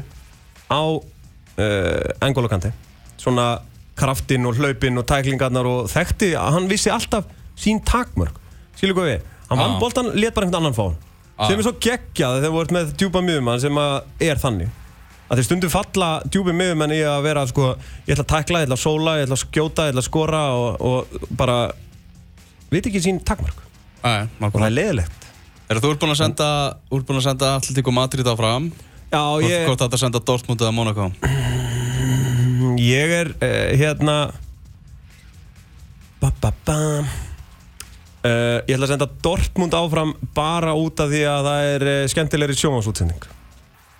á 0.67 0.81
uh, 0.83 2.27
N'Golo 2.27 2.49
Kante. 2.51 2.73
Svona 3.17 3.57
kraftinn 3.97 4.45
og 4.45 4.59
hlaupinn 4.59 4.99
og 4.99 5.07
tæklingarnar 5.09 5.67
og 5.67 5.91
þekkti 5.91 6.33
að 6.37 6.57
hann 6.57 6.69
vissi 6.69 6.91
alltaf 6.93 7.27
sín 7.57 7.81
takmörk. 7.85 8.35
Skilur 8.77 8.97
hvað 8.99 9.11
við, 9.11 9.29
hann 9.49 9.61
vann 9.61 9.77
Já. 9.77 9.79
boltan 9.81 10.11
let 10.13 10.35
bara 10.35 10.45
einhvern 10.45 10.61
annan 10.61 10.77
fá 10.77 10.83
hann. 10.89 10.97
Já. 11.37 11.47
sem 11.47 11.59
er 11.59 11.65
svo 11.65 11.73
geggjað 11.81 12.35
þegar 12.41 12.53
þú 12.53 12.61
ert 12.63 12.75
með 12.75 12.91
djúpa 12.97 13.21
miðumann 13.25 13.61
sem 13.61 13.79
er 14.25 14.41
þannig. 14.41 14.69
Að 15.27 15.39
þeir 15.39 15.47
stundum 15.49 15.71
falla 15.73 16.09
djúpi 16.25 16.53
miðumenn 16.55 16.93
í 16.95 17.01
að 17.05 17.25
vera 17.25 17.43
sko, 17.49 17.71
ég 18.07 18.15
ætla 18.15 18.23
að 18.23 18.31
tækla, 18.31 18.61
ég 18.61 18.69
ætla 18.69 18.77
að 18.77 18.83
sóla, 18.83 19.15
ég 19.19 19.27
ætla 19.27 19.37
að 19.37 19.43
skjóta, 19.43 19.85
ég 19.87 19.93
ætla 19.93 20.03
að 20.03 20.07
skora 20.07 20.41
og, 20.55 20.85
og 20.87 21.27
bara 21.41 21.57
veit 22.71 22.87
ekki 22.89 23.01
sín 23.03 23.19
takmörk. 23.27 23.59
Og 24.39 24.55
það 24.55 24.69
er 24.69 24.75
leiðilegt 24.77 25.26
Er 25.67 25.81
þú 25.83 25.89
ert 25.91 25.99
búinn 25.99 26.13
að 26.13 26.21
senda, 26.21 26.49
búinn 26.87 27.17
að 27.19 27.25
senda 27.25 27.47
Atletico 27.57 27.91
Madrid 27.91 28.27
áfram? 28.31 28.69
Já, 29.11 29.19
Hvort, 29.19 29.47
ég, 29.47 29.63
hvort 29.67 29.81
þetta 29.81 29.97
senda 29.99 30.21
Dortmund 30.23 30.61
eða 30.63 30.75
Monaco? 30.75 31.07
Ég 32.79 33.13
er 33.17 33.31
uh, 33.35 33.71
hérna 33.75 34.15
ba, 36.21 36.31
ba, 36.39 36.53
ba. 36.67 36.77
Uh, 38.23 38.63
Ég 38.67 38.77
ætla 38.77 38.87
að 38.87 38.93
senda 38.93 39.09
Dortmund 39.23 39.75
áfram 39.75 40.13
bara 40.35 40.71
út 40.75 41.03
af 41.03 41.11
því 41.11 41.25
að 41.33 41.49
það 41.49 41.71
er 41.73 41.85
uh, 41.87 41.97
skemmtilegri 42.15 42.55
sjónvarsútsending 42.61 43.27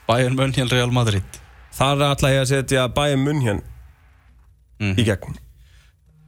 Bayern 0.07 0.39
München, 0.39 0.71
Real 0.71 0.95
Madrid 0.95 1.41
Þar 1.75 2.05
ætla 2.13 2.31
ég 2.31 2.45
að 2.45 2.49
setja 2.53 2.87
Bayern 2.95 3.27
München 3.27 3.59
mm. 4.79 4.95
í 4.95 5.07
gegn 5.07 5.35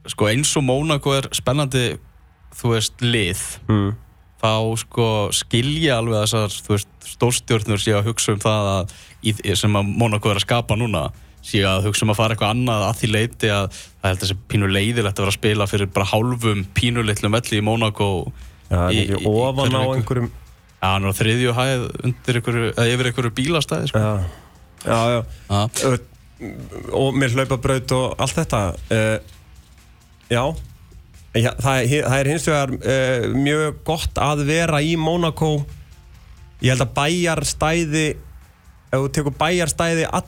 Sko 0.08 0.28
eins 0.28 0.52
og 0.60 0.68
Monaco 0.68 1.16
er 1.16 1.32
spennandi 1.36 1.94
þú 2.56 2.76
veist, 2.76 3.00
lið 3.00 3.42
mm. 3.72 3.90
Þá 4.40 4.52
sko 4.80 5.06
skilja 5.36 5.98
alveg 6.00 6.22
þessar, 6.24 6.84
stórstjórnur 7.14 7.80
sé 7.82 7.92
að 7.96 8.06
hugsa 8.10 8.32
um 8.36 8.40
það 8.42 8.68
að, 8.74 8.94
í, 9.28 9.34
sem 9.58 9.76
að 9.76 9.90
Monaco 10.00 10.30
er 10.32 10.40
að 10.40 10.46
skapa 10.46 10.78
núna 10.80 11.06
sé 11.44 11.62
að 11.64 11.86
hugsa 11.88 12.04
um 12.04 12.12
að 12.12 12.18
fara 12.20 12.34
eitthvað 12.36 12.50
annað 12.54 12.82
að 12.88 12.98
því 13.00 13.08
leiti 13.14 13.48
að 13.52 13.68
það 13.80 14.08
held 14.10 14.22
þessi 14.24 14.36
pínu 14.52 14.68
leiðilegt 14.74 15.16
að 15.20 15.24
vera 15.24 15.32
að 15.32 15.38
spila 15.38 15.66
fyrir 15.70 15.90
bara 15.94 16.08
hálfum 16.10 16.64
pínulitlum 16.76 17.32
velli 17.36 17.60
í 17.60 17.64
Monaco 17.64 18.08
er 18.70 18.92
Í- 18.92 19.06
í- 19.16 19.22
ofan 19.30 19.72
á 19.76 19.80
einhverjum 19.94 20.30
Já, 20.80 20.86
hann 20.94 21.08
á 21.08 21.12
þriðju 21.12 21.52
hæð 21.56 21.82
undir 22.08 22.36
einhverju, 22.40 22.68
eða 22.72 22.92
yfir 22.94 23.08
einhverju 23.10 23.30
bílastæði 23.36 23.88
sko. 23.90 24.00
Já, 24.00 24.12
já, 24.86 25.00
já. 25.12 25.18
Já. 25.50 25.58
Ö, 25.90 25.98
Og 26.96 27.18
með 27.20 27.34
hlaupabraut 27.36 27.92
og 27.92 28.14
allt 28.24 28.38
þetta. 28.38 28.60
Uh, 28.88 29.18
Já 30.32 30.40
Já, 31.38 31.52
það, 31.62 31.84
það 32.08 32.16
er 32.20 32.28
hins 32.32 32.46
vegar 32.48 32.72
uh, 32.74 33.26
mjög 33.38 33.76
gott 33.86 34.18
að 34.18 34.40
vera 34.48 34.80
í 34.82 34.96
Monaco 34.98 35.50
ég 36.60 36.72
held 36.74 36.82
að 36.82 36.94
bæjarstæði 36.96 38.06
ef 38.90 38.96
þú 38.96 39.10
tekur 39.14 39.36
bæjarstæði 39.38 40.08
all, 40.10 40.24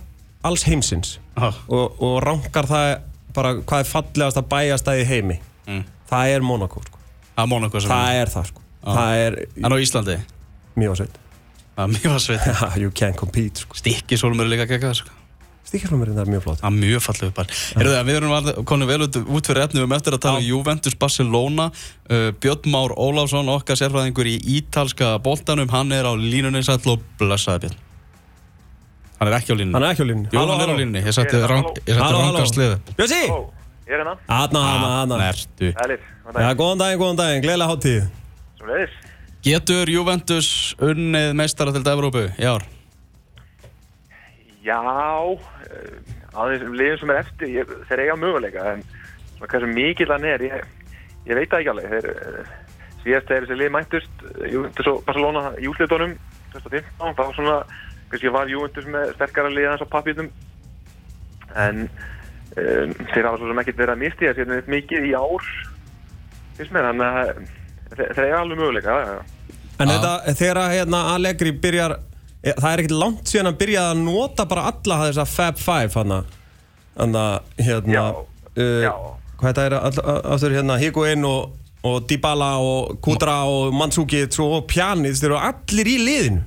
alls 0.46 0.62
heimsins 0.68 1.16
Já. 1.34 1.48
og, 1.66 1.96
og 1.98 2.20
rankar 2.22 2.68
það 2.70 2.92
bara 3.34 3.54
hvað 3.64 3.82
er 3.82 3.90
fallegast 3.90 4.38
að 4.42 4.50
bæjarstæði 4.54 5.08
heimi 5.10 5.40
Mm. 5.62 5.84
það 6.10 6.28
er 6.34 6.42
Monaco 6.42 6.80
sko. 6.82 6.96
sem 7.80 7.90
það 7.92 8.16
er 8.18 8.30
það 8.32 8.46
sko. 8.48 8.62
Það 8.82 9.12
er 9.22 9.36
á 9.62 9.76
Íslandi? 9.78 10.16
Mjög 10.74 10.96
sveit 10.98 11.18
að 11.78 11.92
mjög 11.94 12.16
sveit 12.24 12.48
You 12.82 12.90
can't 12.90 13.14
compete 13.16 13.62
sko. 13.62 13.76
Stikkisólmur 13.78 14.42
er 14.48 14.50
líka 14.50 14.66
geggjað 14.66 14.96
sko 15.04 15.14
Stíkjarflumurinn 15.62 16.18
er 16.18 16.28
mjög 16.28 16.42
flott. 16.44 16.58
Það 16.60 16.68
er 16.72 16.78
mjög 16.82 17.02
fallið 17.06 17.28
upp 17.30 17.38
Heyrðu 17.78 17.92
það, 17.94 18.08
við 18.08 18.16
erum 18.18 18.64
konið 18.68 18.90
vel 18.90 19.04
út, 19.06 19.18
út 19.22 19.46
fyrir 19.48 19.62
efni 19.62 19.78
við 19.78 19.84
erum 19.84 19.94
eftir 19.96 20.16
að 20.16 20.22
tala 20.26 20.40
um 20.42 20.46
Juventus 20.48 20.96
Barcelona 21.00 21.68
uh, 21.70 22.26
Björn 22.42 22.68
Már 22.74 22.92
Ólafsson, 22.98 23.48
okkar 23.54 23.78
sérfræðingur 23.80 24.28
í 24.28 24.34
ítalska 24.58 25.14
boltanum. 25.22 25.70
Hann 25.72 25.94
er 25.96 26.04
á 26.10 26.12
línunni 26.18 26.60
sætl 26.66 26.96
og 26.96 27.06
blessaði 27.20 27.68
Björn. 27.68 27.78
Hann 29.22 29.30
er 29.30 29.38
ekki 29.38 29.54
á 29.54 29.56
línunni. 29.56 29.74
Hann 29.78 29.86
er 29.86 29.94
ekki 29.94 30.02
á 30.02 30.08
línunni. 30.10 30.28
Jú, 30.34 30.42
hann 30.42 30.64
er 30.66 30.72
á 30.74 30.76
línunni, 30.82 31.04
ég 31.06 31.14
setti 31.14 31.38
Halló. 31.38 31.50
rang- 31.54 31.70
ég 31.78 31.86
setti 31.86 32.00
Halló, 32.02 32.18
halló. 32.18 32.34
rangast 32.34 32.58
liðu 32.58 32.78
Bjössi! 32.98 33.22
Ó, 33.30 33.38
ég 33.86 33.94
er. 33.94 34.02
Aðna, 34.26 34.62
aðna, 34.66 34.90
aðna 34.98 35.18
Nertu 35.22 35.68
Ælir, 35.70 36.02
hvað 36.26 36.34
Já, 36.34 36.42
það 36.42 36.50
er? 36.50 36.58
góðan 36.58 36.82
daginn, 36.82 37.00
góðan 37.04 37.20
daginn, 37.22 37.44
gleðilega 37.46 37.70
háttíð? 37.70 38.98
Getur 39.42 39.90
Juventus 39.90 40.48
unnið 40.82 41.32
meistara 41.38 41.72
til 41.74 41.82
Evrópu 41.86 42.24
í 42.34 42.46
ár? 42.50 42.66
Já, 44.62 44.78
aðeins 46.38 46.64
um 46.66 46.76
liðum 46.78 47.00
sem 47.00 47.12
er 47.12 47.20
eftir, 47.22 47.50
ég, 47.50 47.70
þeir 47.88 48.04
eiga 48.04 48.18
möguleika, 48.18 48.66
en 48.76 48.84
svona 49.34 49.48
hversu 49.50 49.70
mikill 49.72 50.12
hann 50.12 50.26
er, 50.28 50.44
ég, 50.46 50.66
ég 51.26 51.38
veit 51.38 51.50
það 51.50 51.62
ekki 51.62 51.72
alveg. 51.72 51.94
Þeir, 51.96 52.06
uh, 52.12 52.52
síðast 53.02 53.30
þegar 53.30 53.46
þessi 53.48 53.58
lið 53.58 53.72
mættust, 53.74 54.22
uh, 54.28 54.44
Juventus 54.52 54.90
og 54.92 55.00
Barcelona 55.08 55.42
í 55.58 55.66
útliðdónum, 55.72 56.14
2015, 56.54 57.16
þá 57.18 57.24
svona, 57.34 57.56
kannski 58.12 58.32
var 58.36 58.52
Juventus 58.52 58.88
með 58.94 59.12
sterkara 59.16 59.50
lið 59.50 59.68
hans 59.72 59.82
á 59.82 59.92
pappítum, 59.96 60.30
en 61.58 61.82
um, 61.88 62.94
þeir 63.10 63.26
hafa 63.26 63.42
svo 63.42 63.50
sem 63.50 63.64
ekkert 63.64 63.82
verið 63.82 63.96
að 63.96 64.02
misti 64.04 64.30
það 64.30 64.40
sér 64.40 64.72
mikið 64.76 65.10
í 65.10 65.12
ár, 65.18 65.50
finnst 66.60 66.76
mér, 66.76 66.88
þannig 66.92 67.20
að 67.24 67.34
þeir, 67.98 68.24
eiga 68.28 68.40
alveg 68.44 68.62
möguleika, 68.62 68.94
já, 69.02 69.12
já. 69.18 69.60
En 69.82 69.90
þetta, 69.90 70.16
þegar 70.38 70.58
að, 70.62 70.72
hérna, 70.76 71.04
Allegri 71.16 71.50
byrjar 71.58 71.98
Það 72.42 72.68
er 72.72 72.80
ekkert 72.82 72.98
langt 72.98 73.30
síðan 73.30 73.52
að 73.52 73.58
byrja 73.60 73.88
að 73.92 73.98
nota 74.02 74.46
bara 74.50 74.68
alla 74.72 75.02
þessa 75.06 75.26
Fab 75.30 75.58
Five 75.62 75.94
hann 76.02 77.16
að 77.16 77.60
hérna 77.62 77.92
Já, 77.94 78.06
uh. 78.58 79.10
Hvað 79.42 79.56
þetta 79.56 79.62
er 79.66 79.74
aftur 80.30 80.52
hérna 80.54 80.78
Higuain 80.78 81.24
og, 81.26 81.54
og 81.82 82.04
Dybala 82.06 82.52
og 82.62 82.96
Kudra 83.02 83.40
og 83.50 83.72
Mandzukic 83.74 84.36
og 84.42 84.68
Pjanic 84.70 85.16
þeir 85.18 85.32
eru 85.32 85.38
allir 85.48 85.90
í 85.90 85.96
liðinu. 85.98 86.42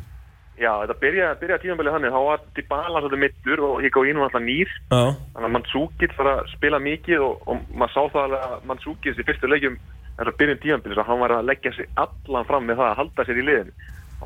Já, 0.55 0.69
þetta 0.79 0.95
byrja, 1.01 1.31
byrja 1.41 1.57
tímabilið 1.59 1.97
þannig, 1.97 2.13
þá 2.15 2.21
var 2.29 2.45
Dybala 2.55 3.01
svolítið 3.01 3.21
mittur 3.25 3.63
og 3.67 3.81
Higuaín 3.83 4.21
var 4.21 4.29
alltaf 4.29 4.45
nýr. 4.45 4.71
Já, 4.87 5.01
þannig 5.33 5.49
að 5.49 5.53
Mandzukic 5.57 6.15
var 6.15 6.31
að 6.31 6.53
spila 6.53 6.79
mikið 6.85 7.25
og, 7.25 7.43
og 7.51 7.67
maður 7.75 7.95
sá 7.97 8.15
það 8.15 8.37
að 8.39 8.55
Mandzukic 8.69 9.19
í 9.19 9.27
fyrstu 9.27 9.51
leikjum 9.51 9.75
þess 10.15 10.31
að 10.31 10.39
byrjun 10.39 10.63
tímabilið 10.63 11.03
að 11.03 11.09
hann 11.11 11.23
var 11.25 11.35
að 11.35 11.49
leggja 11.51 11.75
sig 11.75 11.91
allan 11.99 12.47
fram 12.47 12.69
með 12.69 12.79
það 12.79 12.93
að 12.93 12.99
halda 13.01 13.27
sér 13.27 13.41
í 13.41 13.47
liðin 13.49 13.75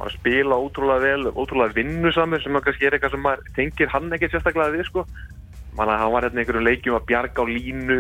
hann 0.04 0.16
spila 0.16 0.58
ótrúlega 0.60 1.04
vel, 1.04 1.30
ótrúlega 1.34 1.76
vinnusamur 1.78 2.42
sem 2.44 2.58
kannski 2.64 2.88
er 2.88 2.98
eitthvað 2.98 3.16
sem 3.16 3.24
maður 3.26 3.54
tengir 3.56 3.94
hann 3.94 4.12
ekkert 4.16 4.36
sérstaklega 4.36 4.76
við 4.76 4.86
sko. 4.90 5.06
Man 5.78 5.92
að 5.92 6.02
hann 6.04 6.14
var 6.16 6.28
hérna 6.28 6.42
í 6.42 6.44
einhverjum 6.44 6.68
leikjum 6.68 7.00
að 7.00 7.08
bjarga 7.12 7.46
á 7.46 7.52
línu 7.52 8.00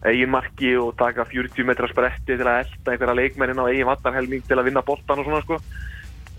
eigin 0.00 0.32
marki 0.32 0.72
og 0.80 0.94
taka 0.96 1.26
40 1.28 1.66
metra 1.68 1.88
spretti 1.90 2.32
til 2.32 2.46
að 2.48 2.62
elda 2.64 2.92
einhverja 2.94 3.16
leikmennin 3.18 3.60
á 3.60 3.68
eigin 3.68 3.88
vattarhelming 3.90 4.44
til 4.48 4.56
að 4.56 4.70
vinna 4.70 4.84
boltan 4.86 5.20
og 5.20 5.28
svona 5.28 5.42
sko. 5.44 5.60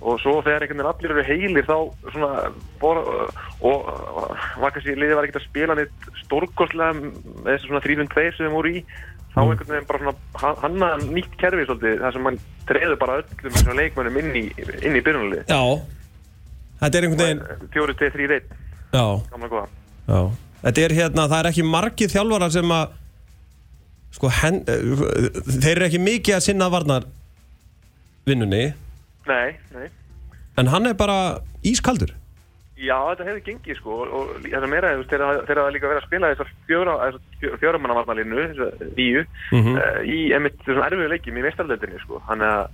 Og 0.01 0.17
svo 0.17 0.39
þegar 0.41 0.65
einhvern 0.65 0.81
veginn 0.81 0.89
allir 0.89 1.11
eru 1.13 1.23
heilir 1.27 1.67
þá 1.67 1.75
svona 2.09 2.29
bor, 2.81 2.99
og, 3.61 3.91
var 4.57 4.73
kannski 4.73 4.95
liðið 4.97 5.17
var 5.19 5.27
ekkert 5.27 5.41
að 5.43 5.45
spila 5.45 5.77
neitt 5.77 6.07
stórkostlega 6.23 6.95
með 6.97 7.51
þessu 7.51 7.69
svona 7.69 7.83
3-2 7.85 8.23
sem 8.37 8.47
þeim 8.47 8.55
voru 8.57 8.71
í 8.79 8.81
þá 9.31 9.39
einhvern 9.41 9.71
veginn 9.71 9.87
bara 9.89 9.99
svona 10.03 10.15
ha- 10.43 10.57
hanna 10.65 10.89
nýtt 11.05 11.35
kerfi 11.39 11.65
svolítið 11.67 11.99
þar 12.03 12.15
sem 12.17 12.25
mann 12.27 12.39
treður 12.69 12.97
bara 13.01 13.17
öllum 13.21 13.53
þessum 13.55 13.77
leikmennum 13.79 14.17
inn 14.21 14.35
í, 14.35 14.43
inn 14.81 14.97
í 14.99 15.03
byrjunalið 15.05 15.43
já. 15.51 15.61
Þetta 16.81 16.97
er 17.01 17.07
einhvern 17.07 17.21
veginn 17.25 17.69
4-2-3-1 17.75 18.57
Já, 18.91 19.05
já. 20.11 20.21
Þetta 20.61 20.81
er 20.85 20.93
hérna, 20.97 21.23
það 21.31 21.39
er 21.39 21.49
ekki 21.51 21.63
margið 21.65 22.11
þjálfarar 22.15 22.51
sem 22.53 22.73
að 22.75 22.97
sko, 24.11 24.29
hen, 24.41 24.57
eh, 24.67 24.81
þeir 25.63 25.71
eru 25.77 25.85
ekki 25.87 26.01
mikið 26.03 26.35
að 26.37 26.43
sinna 26.49 26.67
varnar 26.73 27.05
vinnunni 28.27 28.63
Nei, 29.29 29.55
nei. 29.75 29.87
En 30.59 30.67
hann 30.73 30.89
er 30.89 30.97
bara 30.99 31.17
ískaldur 31.63 32.11
Já, 32.81 32.97
þetta 33.11 33.25
hefur 33.27 33.41
gengið 33.45 33.77
sko 33.77 33.95
og, 34.01 34.11
veist, 34.97 35.11
þegar 35.13 35.43
þegar 35.45 35.59
það 35.61 35.73
líka 35.75 35.89
verið 35.91 36.01
að 36.01 36.07
spila 36.07 36.31
þessar 36.31 36.51
fjóra, 36.67 36.93
þessar 37.05 37.57
fjóramannavarnalínu, 37.61 38.45
nýju, 38.97 39.23
Mhm. 39.51 39.75
uh, 39.77 40.01
í 40.01 40.19
emitt 40.33 40.57
þessum 40.65 40.83
erfiðu 40.87 41.09
leikjum 41.13 41.37
í 41.37 41.45
mestarleitinni 41.45 41.99
sko. 42.01 42.21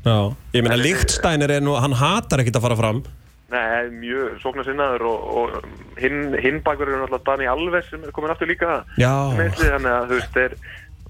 Já, 0.05 0.17
ég 0.55 0.63
meina 0.63 0.79
Lichtsteiner 0.79 1.51
er 1.57 1.61
nú, 1.65 1.75
hann 1.75 1.91
hatar 1.99 2.39
ekkert 2.39 2.55
að 2.61 2.67
fara 2.69 2.75
fram 2.79 3.03
neða, 3.51 3.91
mjög 3.95 4.39
sóknarsinnaður 4.43 5.05
og, 5.07 5.27
og 5.39 5.99
hinn, 6.01 6.33
hinn 6.43 6.57
bakur 6.65 6.89
er 6.89 6.97
náttúrulega 6.99 7.23
Dani 7.29 7.45
Alves 7.47 7.85
sem 7.89 8.03
er 8.03 8.11
komin 8.11 8.31
aftur 8.33 8.49
líka 8.49 8.81
Já. 8.99 9.13
þannig 9.37 9.91
að 9.93 10.09
þú 10.09 10.17
veist, 10.17 10.33
þeir, 10.35 10.55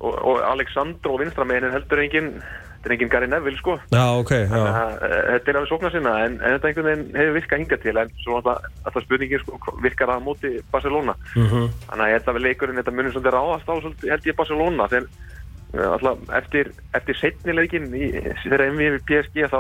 og, 0.02 0.14
og 0.22 0.42
Alexandro 0.52 1.16
og 1.16 1.24
vinstrameginin 1.24 1.74
heldur 1.74 2.04
engin, 2.04 2.30
þetta 2.78 2.90
er 2.90 2.94
engin 2.96 3.10
Gary 3.12 3.28
Neville 3.28 3.58
sko. 3.60 3.76
Já, 3.92 4.04
ok, 4.22 4.32
já 4.32 4.48
Þannig 4.54 4.78
að, 4.82 4.92
eh, 5.08 5.24
Þetta 5.34 5.50
er 5.52 5.58
alveg 5.60 5.72
sóknar 5.72 5.92
sinna 5.96 6.14
en, 6.26 6.38
en 6.42 6.54
þetta 6.56 6.68
einhvern 6.70 6.88
veginn 6.92 7.18
hefur 7.18 7.36
virkað 7.40 7.60
hingað 7.64 7.82
til 7.84 7.98
en 7.98 8.12
svo 8.24 8.38
alltaf, 8.40 9.02
spurningin 9.04 9.42
sko, 9.44 9.74
virkar 9.84 10.08
það 10.14 10.24
móti 10.28 10.54
Barcelona 10.72 11.16
Mhm. 11.36 11.68
þannig 11.90 12.06
að 12.06 12.14
þetta 12.18 12.36
við 12.38 12.46
leikurinn 12.48 12.80
þetta 12.82 12.96
munum 12.96 13.12
svolítið 13.16 13.36
ráðast 13.38 13.68
á 13.68 13.74
svolítið, 13.82 14.10
held 14.14 14.30
ég 14.32 14.36
Barcelona 14.40 14.88
þegar 14.88 15.08
eh, 15.74 15.92
alltaf 15.92 16.18
eftir, 16.40 16.72
eftir 16.94 17.16
setni 17.20 17.54
leikin 17.58 17.90
í, 17.94 18.12
þegar 18.46 18.68
MV 18.72 18.82
við 18.96 19.04
PSG 19.10 19.50
þá 19.52 19.60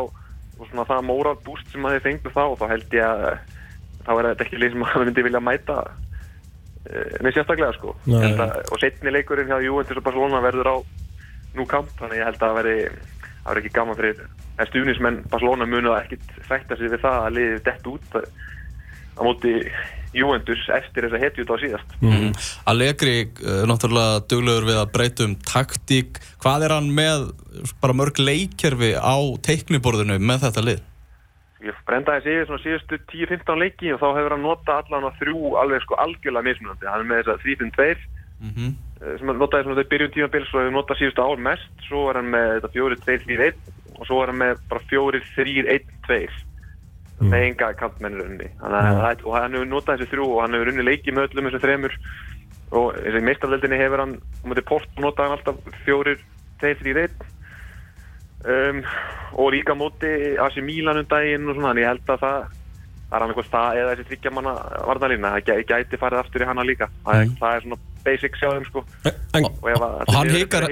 og 0.57 0.65
svona 0.71 0.85
það 0.89 1.03
moral 1.05 1.35
boost 1.45 1.67
sem 1.71 1.83
að 1.85 1.97
þeir 1.97 2.05
fengu 2.07 2.31
þá 2.33 2.43
þá 2.57 2.65
held 2.71 2.93
ég 2.95 3.03
að 3.05 3.25
eh, 3.33 3.39
þá 4.07 4.11
er 4.17 4.29
þetta 4.31 4.45
ekki 4.47 4.61
leið 4.61 4.71
sem 4.77 4.85
að 4.87 5.01
myndi 5.03 5.23
vilja 5.27 5.41
mæta 5.43 5.75
uh, 5.83 7.17
með 7.21 7.33
sérstaklega 7.35 7.73
sko 7.75 7.91
Nei. 8.07 8.21
Held 8.23 8.39
að, 8.45 8.53
og 8.71 8.79
setni 8.81 9.11
leikurinn 9.13 9.49
hjá 9.51 9.59
Juventus 9.65 9.99
og 9.99 10.05
Barcelona 10.07 10.39
verður 10.45 10.69
á 10.71 10.75
nú 11.57 11.67
kamp 11.69 11.91
þannig 11.99 12.21
ég 12.21 12.29
held 12.29 12.41
að 12.41 12.47
það 12.47 12.59
veri 12.61 12.77
verður 13.47 13.61
ekki 13.61 13.75
gaman 13.77 13.99
fyrir 13.99 14.25
en 14.57 14.71
stuðnismenn 14.71 15.21
Barcelona 15.31 15.67
munu 15.69 15.93
að 15.93 16.01
ekkit 16.05 16.33
sætta 16.47 16.77
sig 16.77 16.91
við 16.91 17.03
það 17.03 17.21
að 17.27 17.37
liðið 17.37 17.61
dett 17.67 17.87
út 17.91 18.17
á 18.17 19.21
móti 19.25 19.53
Juventus 20.15 20.63
eftir 20.73 21.05
þess 21.05 21.17
að 21.17 21.23
hetju 21.25 21.45
út 21.45 21.53
á 21.53 21.57
síðast 21.61 21.95
Mm. 22.01 22.33
Allegri, 22.69 23.15
uh, 23.43 23.63
náttúrulega 23.69 24.21
duglegur 24.29 24.67
við 24.69 24.81
að 24.81 24.91
breyta 24.93 25.25
um 25.27 25.35
taktík 25.35 26.19
hvað 26.43 26.67
er 26.67 26.75
hann 26.77 26.91
með 26.93 27.31
bara 27.81 27.97
mörg 27.97 28.19
leikkerfi 28.21 28.93
á 28.97 29.17
teikniborðinu 29.47 30.19
með 30.19 30.47
þetta 30.47 30.63
lið? 30.67 30.83
ég 31.65 31.77
brendaði 31.87 32.21
sig 32.23 32.61
síðustu 32.63 32.99
10-15 33.11 33.57
leiki 33.57 33.93
og 33.93 34.01
þá 34.01 34.09
hefur 34.19 34.35
hann 34.35 34.45
notað 34.45 34.83
allan 34.83 35.07
að 35.09 35.17
þrjú 35.21 35.55
alveg 35.61 35.81
sko 35.85 35.97
algjörlega 36.03 36.45
mismunandi 36.45 36.89
hann 36.89 37.01
er 37.01 37.09
með 37.09 37.23
þess 37.23 37.33
að 37.33 37.43
3-5-2 37.47 37.97
Mm 38.37 38.51
-hmm. 38.53 38.73
Eh, 39.01 39.15
sem 39.19 39.29
hann 39.29 39.39
notaði 39.41 39.67
svona 39.67 39.81
þau 39.81 39.91
byrjun 39.93 40.13
tímabils 40.15 40.51
og 40.53 40.61
hefur 40.61 40.75
notað 40.75 41.01
síðustu 41.01 41.25
ár 41.25 41.43
mest. 41.47 41.71
Svo 41.87 42.03
er 42.11 42.19
hann 42.21 42.31
með 42.33 42.51
þetta 42.55 42.73
4-2-3-1 42.75 43.71
og 43.97 44.03
svo 44.09 44.19
er 44.21 44.33
hann 44.33 44.41
með 44.43 44.61
bara 44.69 44.85
4-3-1-2 44.91 46.19
með 47.17 47.43
enga 47.47 47.71
kantmennir 47.73 48.27
unni 48.27 48.47
mm. 48.59 49.23
og 49.25 49.31
hann 49.33 49.55
hefur 49.57 49.69
notað 49.71 50.03
þessi 50.03 50.11
þrjú 50.11 50.25
og 50.35 50.43
hann 50.43 50.53
hefur 50.53 50.69
unni 50.69 50.83
leikið 50.85 51.15
með 51.17 51.29
öllum 51.31 51.49
þessu 51.49 51.63
þremur. 51.63 51.97
Og 52.77 52.99
þessi 52.99 53.23
meistarveldinni 53.23 53.79
hefur 53.79 54.03
hann 54.03 54.13
móti 54.43 54.65
Port 54.67 55.01
notaði 55.01 55.31
hann 55.31 55.39
alltaf 55.39 55.81
4-2-3-1 55.87 57.25
um, 58.45 58.81
og 59.37 59.51
líka 59.55 59.75
móti 59.77 60.11
AC 60.41 60.59
Milan 60.63 61.01
um 61.01 61.09
daginn 61.09 61.47
og 61.47 61.57
svona 61.57 61.71
þannig 61.71 61.85
ég 61.85 61.93
held 61.93 62.13
að 62.13 62.23
það 62.25 62.39
það 63.07 63.17
er 63.17 63.23
hann 63.25 63.33
eitthvað 63.33 63.51
það 63.55 63.81
eða 63.81 63.91
þessi 63.95 64.07
þryggjamanna 64.11 64.53
varnalína, 64.89 65.33
það 65.37 65.45
gæ- 65.49 65.67
gæti 65.71 65.99
farið 66.01 66.21
aftur 66.23 66.43
í 66.43 66.49
hana 66.49 66.65
líka. 66.67 66.89
Það, 67.05 67.21
er, 67.21 67.35
það 67.41 67.55
er 67.57 67.65
svona 67.67 67.79
basic 68.07 68.39
sjáðum 68.41 68.65
sko. 68.67 68.83
En, 69.07 69.47
og, 69.47 69.69
að 69.73 69.85
og 70.07 70.15
hann 70.15 70.33
hikar 70.35 70.67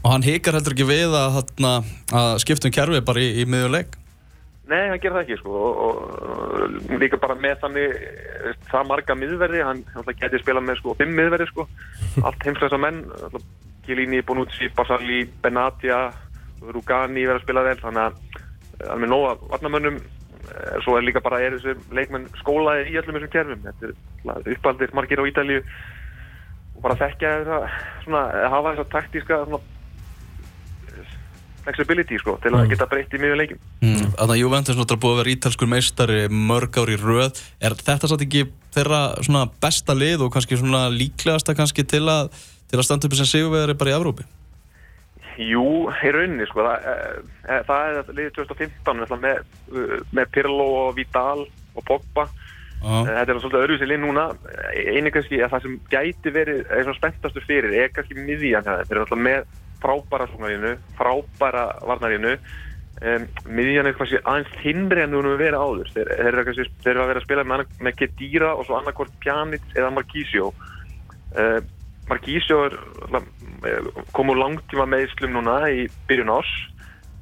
og 0.00 0.12
hann 0.14 0.24
hikar 0.24 0.56
heldur 0.56 0.74
ekki 0.76 0.86
við 0.88 1.16
að, 1.18 1.40
að 2.16 2.30
skipta 2.42 2.70
um 2.70 2.74
kerfi 2.78 3.02
bara 3.04 3.20
í, 3.24 3.32
í 3.42 3.48
miðjuleik 3.50 3.98
Nei, 4.70 4.84
hann 4.86 5.00
gerir 5.02 5.16
það 5.16 5.24
ekki 5.24 5.36
sko. 5.40 5.50
Og, 5.66 5.78
og, 5.82 5.96
og 6.94 7.00
líka 7.02 7.18
bara 7.18 7.34
með 7.42 7.56
þannig 7.64 7.94
eh, 7.98 8.52
það 8.70 8.84
marga 8.86 9.16
miðverði, 9.18 9.62
hann 9.66 9.80
hann 9.96 10.12
gæti 10.20 10.38
spila 10.44 10.62
með 10.62 10.78
sko 10.78 10.94
fimm 11.00 11.10
miðverði 11.18 11.48
sko. 11.50 11.64
Allt 12.22 12.46
heimsleisa 12.46 12.78
menn, 12.78 13.00
alltaf 13.18 13.42
Chiellini, 13.82 14.20
Bonucci, 14.22 14.68
Basali, 14.76 15.24
Benatia 15.42 15.98
Rugani 16.60 17.24
verið 17.26 17.40
að 17.40 17.44
spila 17.48 17.64
vel 17.66 17.76
þannig 17.82 18.04
að 18.04 18.20
eh, 18.38 18.86
hann 18.86 18.94
er 18.94 19.02
með 19.02 19.12
nóga 19.16 19.32
varnamönnum 19.50 19.98
eh, 19.98 20.19
svo 20.84 20.96
er 20.98 21.06
líka 21.06 21.22
bara 21.24 21.40
er 21.44 21.56
þessi 21.56 21.76
leikmenn 21.94 22.28
skólaði 22.40 22.90
í 22.92 22.98
öllum 23.00 23.18
þessum 23.18 23.32
kerfum 23.34 23.66
þetta 23.66 23.90
er 23.90 24.54
uppaldir 24.54 24.94
margir 24.96 25.22
á 25.22 25.28
Ítalíu 25.30 25.60
og 26.76 26.80
bara 26.84 26.98
þekkja 27.00 27.34
þetta 27.42 27.58
svona, 28.04 28.22
eh, 28.34 28.48
hafa 28.54 28.74
þessa 28.74 28.88
taktíska 28.94 29.40
svona, 29.44 29.60
eh, 30.88 31.12
flexibility 31.64 32.18
sko 32.18 32.38
til 32.42 32.54
að 32.56 32.70
geta 32.72 32.88
breytt 32.90 33.14
í 33.14 33.20
miðjum 33.20 33.40
leikim 33.42 33.60
mm. 33.82 34.06
Þannig 34.16 34.34
að 34.36 34.42
Juventus 34.42 34.76
náttúrulega 34.76 35.04
búið 35.04 35.14
að 35.14 35.20
vera 35.22 35.34
ítalskur 35.34 35.70
meistari 35.70 36.20
mörg 36.28 36.80
ár 36.80 36.94
í 36.94 36.98
röð 37.00 37.44
er 37.60 37.76
þetta 37.78 38.10
satt 38.10 38.24
ekki 38.26 38.46
þeirra 38.74 39.02
svona 39.22 39.46
besta 39.60 39.96
lið 39.96 40.26
og 40.26 40.32
kannski 40.34 40.58
svona 40.60 40.88
líklegasta 40.92 41.56
kannski 41.58 41.84
til 41.84 42.06
að 42.08 42.34
til 42.70 42.78
að 42.78 42.86
standa 42.86 43.08
upp 43.08 43.16
sem 43.18 43.26
sigurvegari 43.26 43.74
bara 43.74 43.90
í 43.90 43.96
Evrópi? 43.98 44.24
Jú, 45.40 45.64
í 46.04 46.10
rauninni 46.12 46.44
sko, 46.50 46.64
það, 46.66 47.22
e, 47.48 47.58
það 47.68 47.98
er 48.00 48.10
liðið 48.18 48.32
2015 48.36 48.98
náttúrulega 49.00 49.22
með, 49.24 49.38
uh, 49.72 49.94
með 50.18 50.30
Pirlo 50.34 50.66
og 50.82 50.90
Vidal 50.98 51.46
og 51.46 51.84
Pogba. 51.88 52.26
Eh, 52.80 53.08
Þetta 53.12 53.32
er 53.34 53.40
svolítið 53.42 53.62
öðruvísi 53.64 53.86
lið 53.88 53.98
núna. 54.00 54.22
Einu 54.72 55.10
kannski 55.12 55.40
að 55.44 55.50
það 55.52 55.62
sem 55.66 55.74
gæti 55.92 56.30
verið, 56.32 56.60
er 56.72 56.84
svona 56.86 56.96
spenntastur 56.96 57.44
fyrir, 57.44 57.74
er 57.76 57.90
kannski 57.92 58.16
miðjan 58.16 58.64
það. 58.64 58.84
Þeir 58.88 58.96
eru 58.96 59.04
náttúrulega 59.04 59.26
með 59.28 59.50
frábæra 59.80 60.26
sóknarínu, 60.30 60.72
frábæra 60.98 61.64
varnarínu. 61.88 62.32
Um, 63.00 63.26
miðjan 63.48 63.86
er 63.88 63.94
kannski 63.96 64.18
aðeins 64.28 64.54
þinnri 64.60 65.04
en 65.06 65.12
þú 65.16 65.20
nú 65.24 65.34
verið 65.40 65.60
áður. 65.60 65.92
Þeir, 65.94 66.08
þeir 66.20 66.30
eru 66.34 66.44
kannski, 66.48 66.66
þeir 66.84 66.90
eru 66.94 67.02
að 67.04 67.10
vera 67.12 67.20
að 67.22 67.26
spila 67.28 67.44
með, 67.48 67.54
anna- 67.60 67.84
með 67.88 67.98
Kedira 68.00 68.50
og 68.56 68.66
svo 68.68 68.76
annarkort 68.80 69.12
Pjanic 69.24 69.62
eða 69.76 69.92
Marquisio. 69.96 70.50
Uh, 71.36 71.60
Marquisio 72.10 72.64
er, 72.66 72.76
eh, 73.16 73.90
kom 74.16 74.32
úr 74.32 74.40
langtíma 74.40 74.88
meðslum 74.90 75.36
núna 75.36 75.62
í 75.70 75.86
byrjun 76.10 76.34
ás 76.34 76.50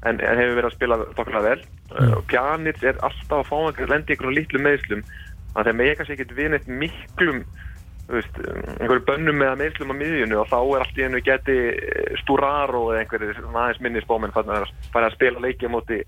en, 0.06 0.20
en 0.20 0.38
hefur 0.38 0.58
verið 0.58 0.70
að 0.70 0.76
spila 0.76 1.00
þokkarlega 1.16 1.48
vel. 1.48 1.62
Mm. 1.88 2.12
og 2.18 2.26
Pjanic 2.28 2.82
er 2.84 2.98
alltaf 3.00 3.38
að 3.38 3.48
fá 3.48 3.56
að 3.70 3.88
lendi 3.88 4.12
ykkur 4.12 4.34
lítlum 4.36 4.66
meðslum 4.66 5.06
þannig 5.06 5.62
að 5.62 5.68
þeir 5.68 5.78
mega 5.78 5.94
kannski 5.96 6.16
ekkert 6.18 6.34
vinna 6.36 6.58
eitt 6.58 6.68
miklum 6.68 7.38
veist, 8.08 8.40
einhverju 8.78 9.04
bönnum 9.08 9.44
eða 9.44 9.56
meðslum 9.60 9.92
á 9.92 10.00
miðjunu 10.00 10.38
og 10.42 10.50
þá 10.50 10.58
er 10.60 10.84
allt 10.84 11.00
í 11.00 11.04
hennu 11.06 11.22
geti 11.24 11.56
Sturaro 12.22 12.82
eða 12.92 13.02
einhverju 13.02 13.32
aðeins 13.48 13.80
minni 13.84 14.04
spóminn 14.04 14.34
fara 14.36 14.66
að 14.68 15.16
spila 15.16 15.44
leikja 15.44 15.72
móti 15.72 16.02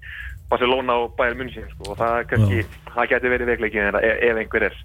Barcelona 0.51 0.97
og 1.05 1.15
Bayern 1.19 1.39
München 1.41 1.69
sko, 1.73 1.93
og 1.93 2.01
það, 2.01 2.17
er 2.19 2.29
kannski, 2.31 2.65
það 2.91 3.11
geti 3.13 3.33
verið 3.35 3.53
veikleikin 3.53 3.91
ef, 3.91 4.01
ef 4.03 4.41
einhver 4.43 4.67
er. 4.71 4.81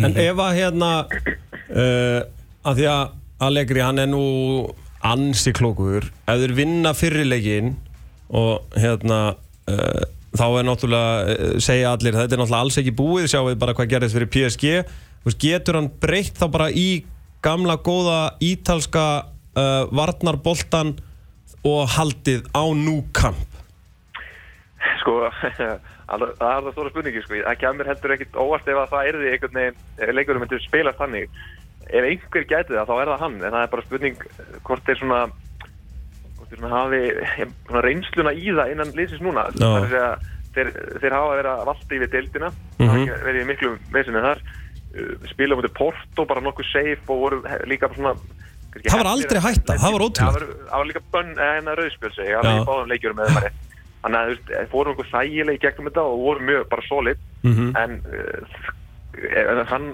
En 0.00 0.18
ef 0.20 0.42
að 0.44 0.58
hérna 0.58 0.90
uh, 1.80 2.20
að 2.68 2.80
því 2.80 2.90
að 2.92 3.16
Allegri 3.40 3.80
hann 3.84 3.98
er 4.02 4.08
nú 4.10 4.22
ansi 5.06 5.52
klókur 5.56 6.08
ef 6.28 6.40
þeir 6.42 6.52
vinna 6.58 6.92
fyrirleikin 6.96 7.70
og 8.36 8.66
hérna 8.76 9.20
uh, 9.32 10.02
þá 10.36 10.44
er 10.60 10.66
náttúrulega 10.68 11.36
uh, 11.36 11.54
segja 11.62 11.94
allir 11.96 12.18
þetta 12.18 12.36
er 12.36 12.42
náttúrulega 12.42 12.64
alls 12.66 12.80
ekki 12.82 12.92
búið 12.98 13.30
sjáum 13.32 13.48
við 13.48 13.60
bara 13.62 13.74
hvað 13.78 13.92
gerðist 13.94 14.18
fyrir 14.18 14.30
PSG 14.34 14.74
getur 15.40 15.78
hann 15.80 15.88
breytt 16.02 16.36
þá 16.40 16.46
bara 16.52 16.68
í 16.72 16.88
gamla 17.44 17.78
góða 17.84 18.18
ítalska 18.44 19.06
uh, 19.24 19.86
varnarboltan 19.96 20.94
og 21.64 21.88
haldið 21.96 22.44
á 22.56 22.64
núkamp 22.76 23.46
Sko, 25.00 25.12
alveg- 26.12 26.36
það 26.40 26.52
er 26.52 26.64
það 26.64 26.72
stóra 26.74 26.90
spurningi 26.92 27.20
sko. 27.24 27.38
Það 27.44 27.58
kemur 27.60 27.88
heldur 27.88 28.14
ekkit 28.16 28.36
óvart 28.40 28.68
ef 28.68 28.78
að 28.80 28.92
það 28.94 29.08
erði 29.10 29.32
einhvern 29.34 29.58
veginn, 29.58 30.14
leikurum 30.16 30.42
myndir 30.44 30.62
spila 30.64 30.92
þannig. 30.96 31.28
Ef 31.90 32.04
einhver 32.06 32.44
gæti 32.46 32.74
það, 32.76 32.86
þá 32.88 32.94
er 33.02 33.08
það 33.10 33.22
hann. 33.24 33.36
En 33.44 33.52
það 33.54 33.62
er 33.66 33.70
bara 33.74 33.82
spurning 33.86 34.16
eh, 34.26 34.58
hvort 34.66 34.84
þeir 34.86 34.98
svona, 35.00 35.20
hvort 36.36 36.48
þeir 36.52 36.60
svona 36.60 36.74
hafi 36.76 37.00
eh, 37.10 37.46
svona 37.66 37.82
reynsluna 37.86 38.32
í 38.36 38.46
það 38.54 38.72
innan 38.74 38.92
liðsins 38.98 39.24
núna. 39.26 39.46
Það 39.56 39.76
er 39.76 39.84
að 39.84 39.90
segja, 39.94 40.10
þeir, 40.54 40.70
þeir 41.02 41.16
hafa 41.18 41.36
verið 41.40 41.52
að 41.54 41.64
valda 41.70 41.96
yfir 41.98 42.12
deildina. 42.16 42.50
Það 42.78 42.84
Mhm. 42.84 42.90
hafa 42.90 43.00
ekki 43.00 43.24
verið 43.30 43.48
miklu 43.50 43.72
vesinni 43.96 44.24
þar. 44.28 44.42
Uh, 44.90 45.10
Spila 45.30 45.54
mútið 45.54 45.74
Porto, 45.78 46.24
bara 46.26 46.40
nokkuð 46.42 46.66
safe 46.72 47.04
og 47.14 47.20
voru 47.22 47.36
líka 47.70 47.86
svona... 47.94 48.14
Það 48.74 48.96
var 48.98 49.08
aldrei 49.10 49.40
hætta, 49.42 49.74
það 49.78 49.92
var 49.94 50.02
ótrúlegt. 50.02 50.18
Já, 50.18 50.26
Það 50.26 50.34
var- 50.34 50.70
það 50.70 50.78
var 50.80 50.88
líka 50.88 51.02
bönn, 51.14 51.30
eða 51.46 51.74
rauðspjöl 51.78 52.10
segi, 52.14 52.26
ég, 52.26 52.34
Já. 52.34 52.38
alveg 52.40 52.60
í 52.62 52.66
báðum 52.70 52.90
leikjurum 52.90 53.16
með 53.20 53.30
þeim 53.36 53.58
Þannig 54.00 54.18
að 54.18 54.26
þú 54.26 54.30
veist, 54.34 54.46
þeir 54.50 54.68
fóru 54.72 54.90
einhver 54.90 55.08
þægileg 55.12 55.58
gegnum 55.60 55.88
þetta 55.90 56.02
og 56.10 56.20
voru 56.24 56.40
mjög 56.48 56.68
bara 56.70 56.82
solid 56.88 57.18
Mhm. 57.44 57.66
en 57.76 57.92
uh, 58.00 58.70
hann, 59.70 59.86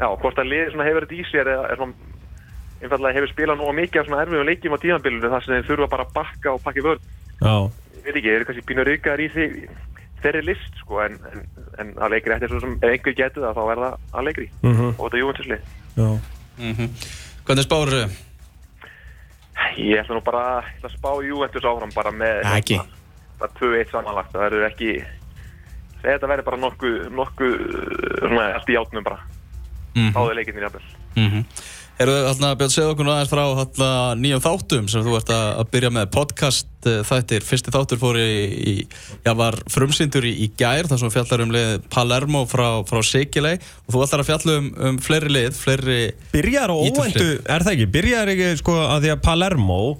já, 0.00 0.06
hvort 0.20 0.38
að 0.40 0.48
liði 0.50 0.70
svona 0.72 0.86
hefur 0.88 1.06
þetta 1.06 1.18
í 1.20 1.24
sér 1.30 1.50
eða 1.54 1.70
er 1.70 1.76
svona 1.76 1.94
einfallega 2.84 3.16
hefur 3.18 3.32
spilað 3.32 3.58
nú 3.60 3.72
mikið 3.76 4.00
af 4.00 4.06
svona 4.08 4.22
erfiðum 4.24 4.48
leikjum 4.48 4.74
á 4.76 4.82
tímanbílunum 4.82 5.32
þar 5.34 5.44
sem 5.44 5.54
þeir 5.56 5.68
þurfa 5.70 5.90
bara 5.94 6.04
að 6.08 6.14
bakka 6.18 6.52
og 6.54 6.62
pakka 6.64 6.84
vörð 6.84 7.02
Já, 7.44 7.54
ég 7.94 8.04
veit 8.04 8.16
ekki, 8.16 8.28
þeir 8.28 8.36
eru 8.38 8.48
kannski 8.50 8.66
pínur 8.68 8.90
ykkur 8.94 9.20
í 9.24 9.28
því 9.34 9.46
þeirri 10.24 10.42
list 10.48 10.78
sko 10.80 11.00
en, 11.04 11.16
en, 11.32 11.42
en 11.82 11.90
að 12.00 12.14
leikri 12.16 12.32
eftir 12.36 12.48
svo 12.52 12.60
sem 12.64 12.76
ef 12.80 12.88
einhver 12.94 13.16
getur 13.18 13.44
það 13.44 13.58
þá 13.58 13.64
er 13.74 13.80
það 13.84 13.96
að 14.20 14.28
leikri 14.28 14.46
Mhm. 14.62 14.86
og 14.96 15.02
þetta 15.04 15.16
er 15.16 15.22
júventusli 15.24 15.58
já 15.96 16.08
Mhm. 16.54 16.88
Hvernig 17.44 17.64
spáru? 17.66 18.04
ég 19.76 19.98
ætla 20.00 20.14
nú 20.16 20.22
bara 20.24 20.62
að 20.82 20.92
spá 20.94 21.10
júventus 21.26 21.64
áfram 21.66 21.92
bara 21.94 22.10
með 22.14 22.42
ekki. 22.56 22.78
bara 23.38 23.50
2-1 23.58 23.90
samanlagt 23.90 24.32
það 24.32 24.44
verður 24.44 24.66
ekki 24.70 24.90
þetta 26.04 26.28
verður 26.30 26.44
bara 26.44 26.60
nokkuð 26.62 26.96
nokkuð 27.10 27.54
svona 28.32 28.50
allt 28.58 28.68
í 28.74 28.80
átnum 28.80 29.04
bara 29.06 29.20
Mhm. 29.94 30.12
báði 30.16 30.34
leikirnir 30.40 30.68
jafnvel 30.68 30.86
Mm 31.14 31.30
-hmm. 31.30 31.44
Eru 32.02 32.10
þarna, 32.10 32.56
Björn, 32.58 32.70
segðu 32.74 32.90
okkur 32.90 33.06
nú 33.06 33.10
aðeins 33.14 33.30
frá 33.30 33.42
þarna, 33.54 33.88
nýjum 34.18 34.40
þáttum 34.42 34.88
sem 34.90 35.02
þú 35.04 35.12
ert 35.14 35.28
að, 35.30 35.58
að 35.60 35.68
byrja 35.70 35.90
með 35.94 36.06
podcast 36.10 36.66
eh, 36.86 37.02
þættir. 37.06 37.44
Fyrsti 37.46 37.70
þáttur 37.70 38.00
fór 38.02 38.16
í, 38.18 38.32
í 38.66 38.86
já, 39.24 39.32
var 39.38 39.54
frumsýndur 39.70 40.24
í, 40.26 40.32
í 40.42 40.50
gær 40.58 40.88
þar 40.90 40.98
sem 40.98 41.10
fjallar 41.14 41.40
um 41.44 41.52
lið 41.54 41.82
Palermo 41.88 42.42
frá, 42.50 42.82
frá 42.82 42.98
Sigilei 43.06 43.54
og 43.86 43.94
þú 43.94 44.02
ætlar 44.02 44.20
að 44.24 44.26
fjalla 44.26 44.56
um, 44.58 44.74
um 44.88 44.98
fleiri 44.98 45.30
lið, 45.30 45.52
fleiri 45.54 46.12
Byrjar 46.32 46.74
á 46.74 46.76
Ítalskt 46.82 47.14
óvæntu, 47.14 47.30
er 47.46 47.62
það 47.62 47.72
ekki? 47.76 47.86
Byrjar 47.86 48.28
ekki 48.34 48.56
sko 48.58 48.72
að 48.74 49.00
því 49.04 49.10
að 49.14 49.22
Palermo 49.22 49.98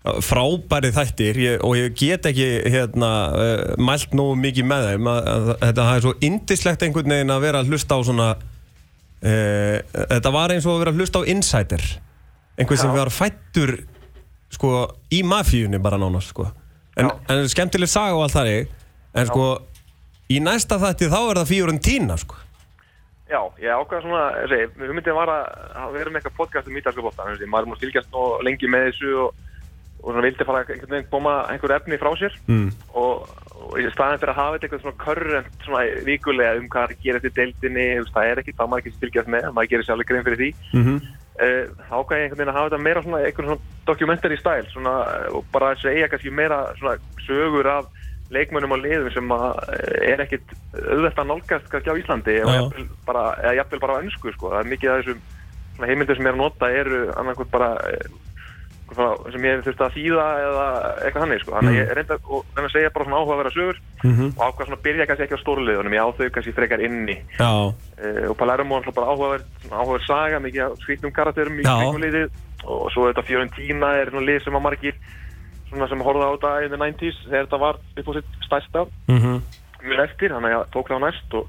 frábæri 0.00 0.92
þættir. 0.96 1.40
Ég, 1.44 1.64
og 1.66 1.76
ég 1.76 1.96
get 1.98 2.28
ekki 2.30 2.48
hérna 2.72 3.10
uh, 3.36 3.64
mælt 3.80 4.14
nógu 4.16 4.38
mikið 4.40 4.68
með 4.70 4.86
þeim 4.90 5.10
að, 5.12 5.20
að, 5.20 5.48
að 5.52 5.64
þetta 5.66 5.88
er 5.92 6.04
svo 6.06 6.14
indislegt 6.30 6.84
einhvern 6.86 7.16
veginn 7.16 7.34
að 7.34 7.44
vera 7.44 7.60
að 7.60 7.72
hlusta 7.72 7.98
á 7.98 8.00
svona 8.08 8.28
uh, 8.36 9.76
þetta 10.16 10.34
var 10.36 10.54
eins 10.54 10.68
og 10.68 10.76
að 10.76 10.84
vera 10.84 10.94
að 10.94 11.02
hlusta 11.02 11.20
á 11.20 11.28
Insider. 11.34 11.88
Einhvern 12.60 12.82
sem 12.82 12.92
Já. 12.92 12.98
var 12.98 13.12
fættur 13.14 13.76
sko 14.50 14.74
í 15.14 15.22
mafíunni 15.26 15.80
bara 15.82 16.00
nánast 16.00 16.32
sko. 16.32 16.48
En, 16.96 17.10
Já. 17.10 17.16
en 17.32 17.50
skemmtileg 17.52 17.90
saga 17.90 18.16
og 18.16 18.26
allt 18.26 18.38
það 18.40 18.54
en 19.20 19.28
sko 19.28 19.50
í 20.30 20.38
næsta 20.42 20.78
þætti 20.80 21.10
þá 21.10 21.20
er 21.20 21.40
það 21.42 21.50
Fiorentina 21.50 22.16
sko. 22.20 22.38
Já, 23.30 23.38
ég 23.62 23.70
ákveða 23.70 24.02
svona, 24.02 24.22
þessi, 24.42 24.64
hugmyndin 24.80 25.14
var 25.14 25.30
að 25.30 25.92
við 25.94 26.00
erum 26.02 26.16
eitthvað 26.18 26.34
podcast 26.34 26.66
um 26.66 26.78
ítalska 26.80 27.04
bóta, 27.04 27.26
maður 27.28 27.44
er 27.44 27.68
múin 27.68 27.76
að 27.76 27.84
fylgjast 27.84 28.16
lengi 28.42 28.70
með 28.70 28.86
þessu 28.88 29.12
og, 29.22 29.44
og 30.00 30.10
svona 30.10 30.26
vildi 30.26 30.48
fara 30.48 30.64
einhvern 30.64 30.96
veginn 30.96 31.10
koma 31.12 31.36
einhver 31.52 31.76
efni 31.76 32.00
frá 32.00 32.10
sér 32.18 32.36
mm. 32.48 32.68
og, 32.96 33.30
og 33.60 33.78
í 33.80 33.86
staðin 33.92 34.20
fyrir 34.22 34.34
að 34.34 34.40
hafa 34.40 34.60
eitthvað 34.60 34.84
svona 34.84 35.00
körrent 35.04 35.64
svona 35.66 36.04
vikulega 36.06 36.60
um 36.60 36.68
hvað 36.72 36.94
gerir 37.02 37.20
þetta 37.20 37.32
í 37.32 37.38
deildinni, 37.40 37.88
það 38.14 38.30
er 38.30 38.42
ekki, 38.42 38.56
það 38.58 38.70
maður 38.72 38.84
ekki 38.84 39.02
fylgjast 39.04 39.34
með, 39.36 39.50
maður 39.56 39.72
gerir 39.74 39.88
sjálfur 39.88 40.10
grein 40.10 40.28
fyrir 40.28 40.40
því. 40.44 40.52
Mm 40.76 41.00
Uh, 41.40 41.70
ákveði 41.88 42.18
ég 42.18 42.26
einhvern 42.26 42.36
veginn 42.36 42.50
að 42.52 42.56
hafa 42.58 42.68
þetta 42.68 42.84
meira 42.84 43.00
svona 43.00 43.18
einhvern 43.24 43.46
svona 43.48 43.84
documentary 43.88 44.36
style 44.36 44.66
svona, 44.68 44.90
uh, 45.08 45.38
og 45.38 45.46
bara 45.54 45.70
segja 45.80 46.08
kannski 46.12 46.32
meira 46.36 46.58
svona 46.76 46.98
sögur 47.24 47.68
af 47.70 47.86
leikmönnum 48.34 48.74
og 48.76 48.82
liðum 48.82 49.08
sem 49.14 49.32
að 49.32 49.46
uh, 49.62 49.94
er 50.04 50.20
ekkit 50.26 50.52
auðvelt 50.74 51.22
að 51.22 51.30
nálgast 51.30 51.70
kannski 51.72 51.94
á 51.96 52.00
Íslandi 52.02 52.34
eða 52.42 52.56
jafnvel 52.58 52.84
bara, 53.06 53.22
eða 53.40 53.54
jafnvel 53.56 53.80
bara 53.86 53.96
á 53.96 54.00
ennsku 54.02 54.34
sko. 54.34 54.50
það 54.52 54.60
er 54.60 54.70
mikið 54.74 54.92
af 54.92 55.00
þessum 55.00 55.88
heimildir 55.88 56.20
sem 56.20 56.28
er 56.28 56.36
að 56.36 56.42
nota 56.42 56.70
eru 56.82 57.00
annarkvæmt 57.14 57.54
bara 57.54 57.70
sem 58.90 59.44
ég 59.46 59.60
þurfti 59.64 59.84
að 59.86 59.94
þýða 59.96 60.24
eða 60.44 60.64
eitthvað 61.04 61.22
hannig 61.24 61.40
sko. 61.40 61.52
þannig 61.54 61.70
að 61.70 61.78
ég 61.80 61.92
reynda 61.96 62.16
og 62.26 62.44
reyna 62.56 62.66
að 62.68 62.72
segja 62.74 62.90
bara 62.94 63.04
svona 63.06 63.20
áhugaverða 63.20 63.52
sögur 63.54 63.76
Mhm. 64.04 64.26
og 64.36 64.42
ákvað 64.46 64.66
svona 64.66 64.78
að 64.80 64.84
byrja 64.86 65.06
kannski 65.06 65.24
ekki 65.26 65.36
á 65.38 65.44
stórliðunum 65.44 65.94
ég 65.94 66.02
á 66.02 66.08
þau 66.18 66.30
kannski 66.34 66.52
frekar 66.56 66.80
inni. 66.80 67.16
Uh, 68.00 68.30
og 68.30 68.36
Palermo 68.36 68.76
er 68.76 68.82
náttúrulega 68.82 68.98
bara 68.98 69.10
áhugaverð 69.12 69.44
svona 69.62 69.80
áhugaverð 69.80 70.06
saga, 70.06 70.38
mikið 70.40 70.62
af 70.66 70.78
skrýtnum 70.82 71.12
karakterum 71.12 71.58
í 71.60 71.62
liðið. 72.00 72.30
Og 72.64 72.90
svo 72.92 73.06
þetta 73.12 73.24
Fiorentina 73.24 73.92
er 74.00 74.10
svona 74.10 74.26
lið 74.26 74.44
sem 74.44 74.54
að 74.54 74.62
margir 74.66 74.94
svona 75.70 75.88
sem 75.88 76.00
horfða 76.00 76.26
á 76.26 76.32
þetta 76.34 76.64
in 76.64 76.70
the 76.70 76.76
90s 76.76 77.16
þegar 77.30 77.46
þetta 77.46 77.58
var 77.60 77.74
upp 77.96 78.08
á 78.08 78.12
sitt 78.18 78.30
stærsta. 78.46 78.86
Mhm. 79.08 79.42
Mjög 79.80 80.00
eftir, 80.04 80.28
þannig 80.34 80.50
að 80.50 80.58
ég 80.58 80.70
tók 80.74 80.88
það 80.90 80.98
á 80.98 81.04
næst 81.06 81.34
og 81.34 81.46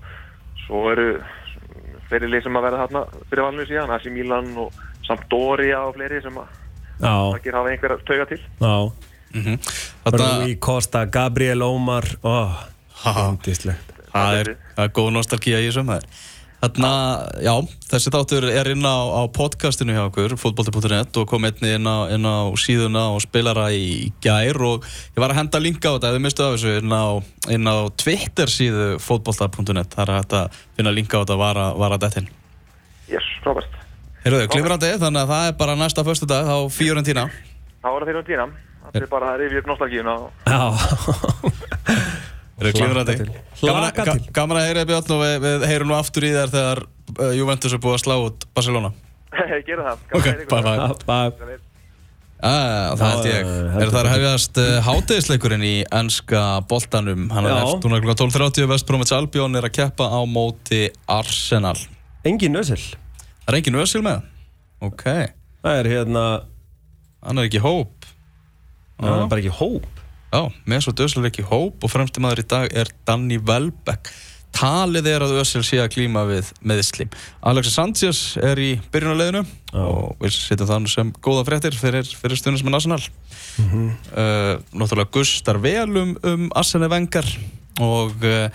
svo 0.68 0.92
eru 0.92 1.22
fleiri 2.08 2.28
lið 2.30 2.44
sem 2.44 2.54
að 2.56 2.64
verða 2.68 2.88
þarna 2.88 3.02
fyrir 3.30 3.44
valinu 3.44 3.66
síðan 3.68 3.90
AC 3.96 4.06
Milan 4.12 4.58
og 4.58 4.72
Sampdoria 5.08 5.80
og 5.88 5.96
fleiri 5.96 6.22
sem 6.22 6.36
að 6.38 6.48
Margir 7.08 7.58
hafa 7.58 7.72
einhver 7.74 7.96
að 7.96 8.04
tauga 8.08 8.28
til. 8.30 8.42
Já. 8.62 8.76
Mm 9.32 9.58
Rui 10.12 10.58
Costa, 10.60 11.06
Gabriel 11.06 11.62
Ómar 11.64 12.04
oh, 12.24 12.58
það 14.12 14.38
er, 14.40 14.52
það 14.76 14.86
er 14.86 14.94
góð 14.98 15.10
nostalgía 15.16 15.62
í 15.62 15.70
þessum 15.70 15.92
það. 15.94 16.06
Þarna, 16.62 16.90
já, 17.42 17.54
þessi 17.90 18.12
þáttur 18.14 18.46
er 18.52 18.68
inn 18.70 18.86
á, 18.86 18.98
á 19.18 19.26
podcastinu 19.34 19.96
hjá 19.96 20.04
okkur, 20.04 20.36
fotbolti.net 20.38 21.18
og 21.18 21.26
kom 21.32 21.48
einni 21.48 21.72
inn 21.74 21.90
á, 21.90 22.06
inn 22.14 22.28
á 22.28 22.54
síðuna 22.54 23.08
og 23.16 23.24
spilara 23.24 23.72
í 23.74 24.12
gær 24.22 24.62
og 24.62 24.86
ég 24.86 25.24
var 25.24 25.34
að 25.34 25.40
henda 25.42 25.64
linka 25.64 25.90
á 25.90 25.98
þetta, 25.98 26.12
ef 26.12 26.20
þið 26.20 26.26
mistu 26.28 26.46
af 26.46 26.54
þessu, 26.54 26.76
inn 26.84 26.94
á, 26.94 27.06
inn 27.58 27.66
á 27.66 27.78
Twitter 27.98 28.54
síðu 28.54 28.90
fotbolta.net, 29.02 29.98
það 29.98 30.04
er 30.06 30.14
að 30.20 30.62
finna 30.78 30.94
linka 30.94 31.18
á 31.18 31.22
þetta 31.24 31.40
var 31.42 31.64
að, 31.66 31.80
var 31.82 31.98
að 31.98 32.04
dettin. 32.06 32.30
Yes, 33.10 33.26
frábært 33.42 33.82
Heyrðu, 34.22 34.42
glimrandi, 34.54 34.90
þannig 35.02 35.24
að 35.24 35.32
það 35.34 35.48
er 35.50 35.56
bara 35.62 35.76
næsta 35.80 36.04
förstu 36.06 36.28
dag, 36.30 36.46
þá 36.46 36.58
Fiorentina. 36.76 37.24
Það 37.82 37.96
var 37.96 38.06
það 38.06 38.20
um 38.22 38.28
tína 38.28 38.46
Það 38.92 38.98
er 39.02 39.08
bara 39.10 39.32
að 39.32 39.40
rifja 39.42 39.62
upp 39.62 39.70
nostalgíuna 39.72 40.14
og 40.14 40.30
Já 40.52 40.62
Heyrðu, 42.62 42.74
glimrandi. 42.78 43.16
til. 43.18 43.30
Gaman, 43.62 43.82
Hlakka 43.82 44.02
að- 44.04 44.12
til. 44.12 44.22
ga- 44.22 44.34
gaman 44.38 44.58
að 44.60 44.66
heyra 44.68 44.86
Björn 44.86 45.12
og 45.16 45.22
við, 45.24 45.36
við 45.46 45.66
heyrum 45.72 45.88
nú 45.90 45.96
aftur 45.98 46.24
í 46.28 46.32
þær 46.36 46.52
þegar 46.54 46.82
uh, 46.86 47.32
Juventus 47.38 47.74
er 47.74 47.82
búið 47.82 47.96
að 47.98 48.04
slá 48.04 48.16
út 48.28 48.46
Barcelona. 48.54 48.92
gera 49.68 49.84
það 49.88 49.98
Ok, 50.20 50.30
bye 50.52 50.62
bye. 50.62 50.90
Bye. 51.08 51.32
Það 51.42 51.60
Ah, 52.42 52.96
það 52.98 53.12
held 53.12 53.26
ég. 53.30 53.50
heldur 53.70 53.82
Er 53.86 53.90
það 53.94 54.00
að 54.02 54.12
hefjast 54.16 54.56
uh, 54.58 54.70
hátegisleikurinn 54.88 55.62
í 55.66 55.74
ennska 55.94 56.40
boltanum? 56.70 57.28
Hann 57.30 57.46
er 57.46 57.60
eftir 57.60 57.86
núna 57.92 58.00
kl. 58.02 58.16
12.30 58.18 58.66
West 58.72 58.88
Bromwich 58.90 59.14
Albion 59.14 59.56
er 59.60 59.68
að 59.70 59.76
keppa 59.76 60.08
á 60.10 60.22
móti 60.26 60.88
Arsenal. 61.06 61.78
Engin 62.26 62.54
nöðsil. 62.58 62.82
Það 63.52 63.58
er 63.58 63.66
engin 63.66 63.82
ösil 63.82 64.00
með? 64.06 64.20
Ok, 64.80 65.02
Það 65.62 65.78
er 65.78 65.88
hérna, 65.92 66.22
hann 67.20 67.40
er 67.42 67.48
ekki 67.50 67.60
hóp. 67.60 68.06
það 68.96 69.18
er 69.18 69.26
bara 69.28 69.42
ekki 69.42 69.56
hóp. 69.58 69.88
Já, 70.32 70.40
með 70.64 70.86
svo 70.86 70.94
Ösil 71.04 71.20
er 71.20 71.28
ekki 71.28 71.44
hóp 71.44 71.84
og 71.84 71.92
fremsti 71.92 72.24
maður 72.24 72.40
í 72.40 72.46
dag 72.48 72.72
er 72.72 72.88
Danny 73.04 73.42
Welbeck. 73.44 74.08
Talið 74.56 75.10
er 75.12 75.26
að 75.26 75.36
Ösil 75.42 75.66
sé 75.68 75.82
að 75.84 75.92
klíma 75.98 76.24
við 76.30 76.54
meðisli. 76.64 77.10
Alexis 77.44 77.76
Sanchez 77.76 78.22
er 78.40 78.56
í 78.56 78.70
byrjunarleginu 78.94 79.44
og 79.84 80.16
við 80.24 80.38
setjum 80.38 80.72
það 80.72 80.80
nú 80.86 80.94
sem 80.94 81.12
góða 81.20 81.44
fréttir 81.50 81.76
fyrir, 81.76 82.08
fyrir 82.08 82.40
stundin 82.40 82.64
sem 82.64 82.72
er 82.72 82.78
Arsenal. 82.80 83.04
uh, 84.16 84.64
náttúrulega 84.72 85.12
gustar 85.12 85.60
vel 85.60 85.92
um, 85.92 86.16
um 86.24 86.48
Arsene 86.56 86.88
Wenger 86.88 87.28
og 87.84 88.16
uh, 88.24 88.48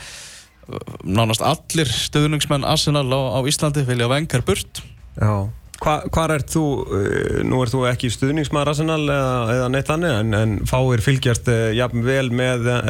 nánast 1.07 1.45
allir 1.47 1.91
stöðningsmenn 1.91 2.67
Arsenal 2.67 3.07
á, 3.07 3.21
á 3.39 3.41
Íslandi 3.47 3.85
vilja 3.87 4.09
Wenger 4.11 4.43
burt. 4.47 4.83
Já. 5.15 5.47
Hva, 5.77 5.99
hvar 6.09 6.33
ert 6.33 6.49
þú, 6.51 6.65
uh, 6.89 7.43
nú 7.45 7.61
ert 7.63 7.75
þú 7.75 7.85
ekki 7.91 8.09
stuðningsmaður 8.13 8.73
Arsenal 8.73 9.03
eða, 9.05 9.37
eða 9.53 9.69
neitt 9.75 9.93
annir 9.93 10.17
en, 10.23 10.35
en 10.35 10.57
fáir 10.69 11.05
fylgjast 11.05 11.51
uh, 11.53 11.69
jafn 11.77 12.05
vel 12.07 12.31
með 12.33 12.71
uh, 12.73 12.81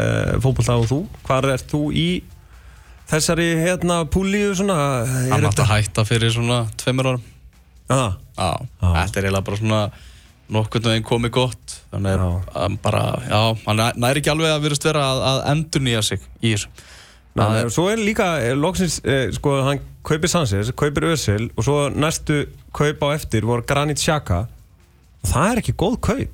fótbolta 0.43 0.79
og 0.79 0.89
þú. 0.91 1.01
Hvar 1.27 1.51
ert 1.53 1.67
þú 1.73 1.83
í 1.91 2.09
þessari 3.11 3.53
hérna 3.61 4.05
púlíu 4.11 4.55
svona? 4.59 4.79
hann 5.33 5.47
átti 5.47 5.67
að 5.67 5.73
hætta 5.75 6.07
fyrir 6.07 6.33
svona 6.35 6.65
tveimur 6.79 7.13
árum. 7.13 7.27
Ah, 7.87 8.17
Já, 8.37 8.51
þetta 8.83 9.21
er 9.21 9.27
eiginlega 9.29 9.47
bara 9.47 9.59
svona 9.61 9.83
nokkurnu 10.53 10.91
veginn 10.91 11.07
komið 11.07 11.33
gott. 11.35 11.77
Þannig 11.93 12.23
að 12.23 12.79
bara, 12.83 13.03
já, 13.27 13.41
hann 13.67 13.83
næri 13.99 14.23
ekki 14.23 14.33
alveg 14.33 14.55
að 14.55 14.67
virðast 14.67 14.87
vera 14.89 15.05
að, 15.11 15.23
að 15.31 15.41
endur 15.53 15.85
nýja 15.87 16.03
sig 16.07 16.27
í 16.43 16.55
þessu 16.55 16.71
Nei, 17.37 17.61
er- 17.63 17.71
svo 17.75 17.89
er 17.93 17.97
líka, 18.01 18.29
eh, 18.41 18.55
loksins, 18.57 19.01
eh, 19.05 19.31
sko, 19.37 19.63
hann 19.67 19.81
kaupir 20.05 20.29
Sanchez, 20.33 20.71
kaupir 20.73 21.05
Özil 21.13 21.51
og 21.57 21.65
svo 21.65 21.89
næstu 21.93 22.47
kaup 22.73 22.99
á 23.05 23.09
eftir 23.15 23.43
voru 23.45 23.63
Granit 23.67 23.99
Xhaka. 23.99 24.47
Það 25.27 25.53
er 25.53 25.61
ekki 25.63 25.75
góð 25.77 26.01
kaup. 26.01 26.33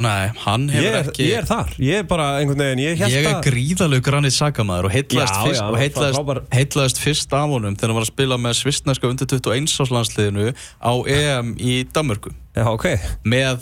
Nei, 0.00 0.28
hann 0.44 0.68
hefur 0.70 0.84
ég, 0.84 0.94
er- 0.94 1.08
ekki 1.10 1.24
ég 1.26 1.38
er 1.40 1.46
þar, 1.48 1.70
ég 1.82 1.98
er 1.98 2.02
bara 2.06 2.26
einhvern 2.38 2.60
veginn, 2.62 2.78
ég 2.84 2.98
held 3.00 3.10
Ég 3.10 3.24
er 3.26 3.32
að 3.34 3.48
gríðalegu 3.48 4.02
grannið 4.06 4.34
sakamæður 4.36 4.84
og 4.86 4.92
heitlaðist 4.94 5.38
fyrst, 5.42 6.52
heitlaðist, 6.54 7.00
fyrst 7.02 7.32
af 7.34 7.48
honum 7.50 7.74
þegar 7.74 7.88
hann 7.90 7.96
var 7.98 8.04
að 8.06 8.12
spila 8.12 8.36
með 8.38 8.54
svistneska 8.60 9.10
undir 9.10 9.26
21 9.26 9.66
áslandsliðinu 9.82 10.54
á 10.78 10.92
EM 11.02 11.56
í 11.58 11.82
Danmörku. 11.90 12.30
Já, 12.54 12.62
ok, 12.70 12.86
með 13.26 13.58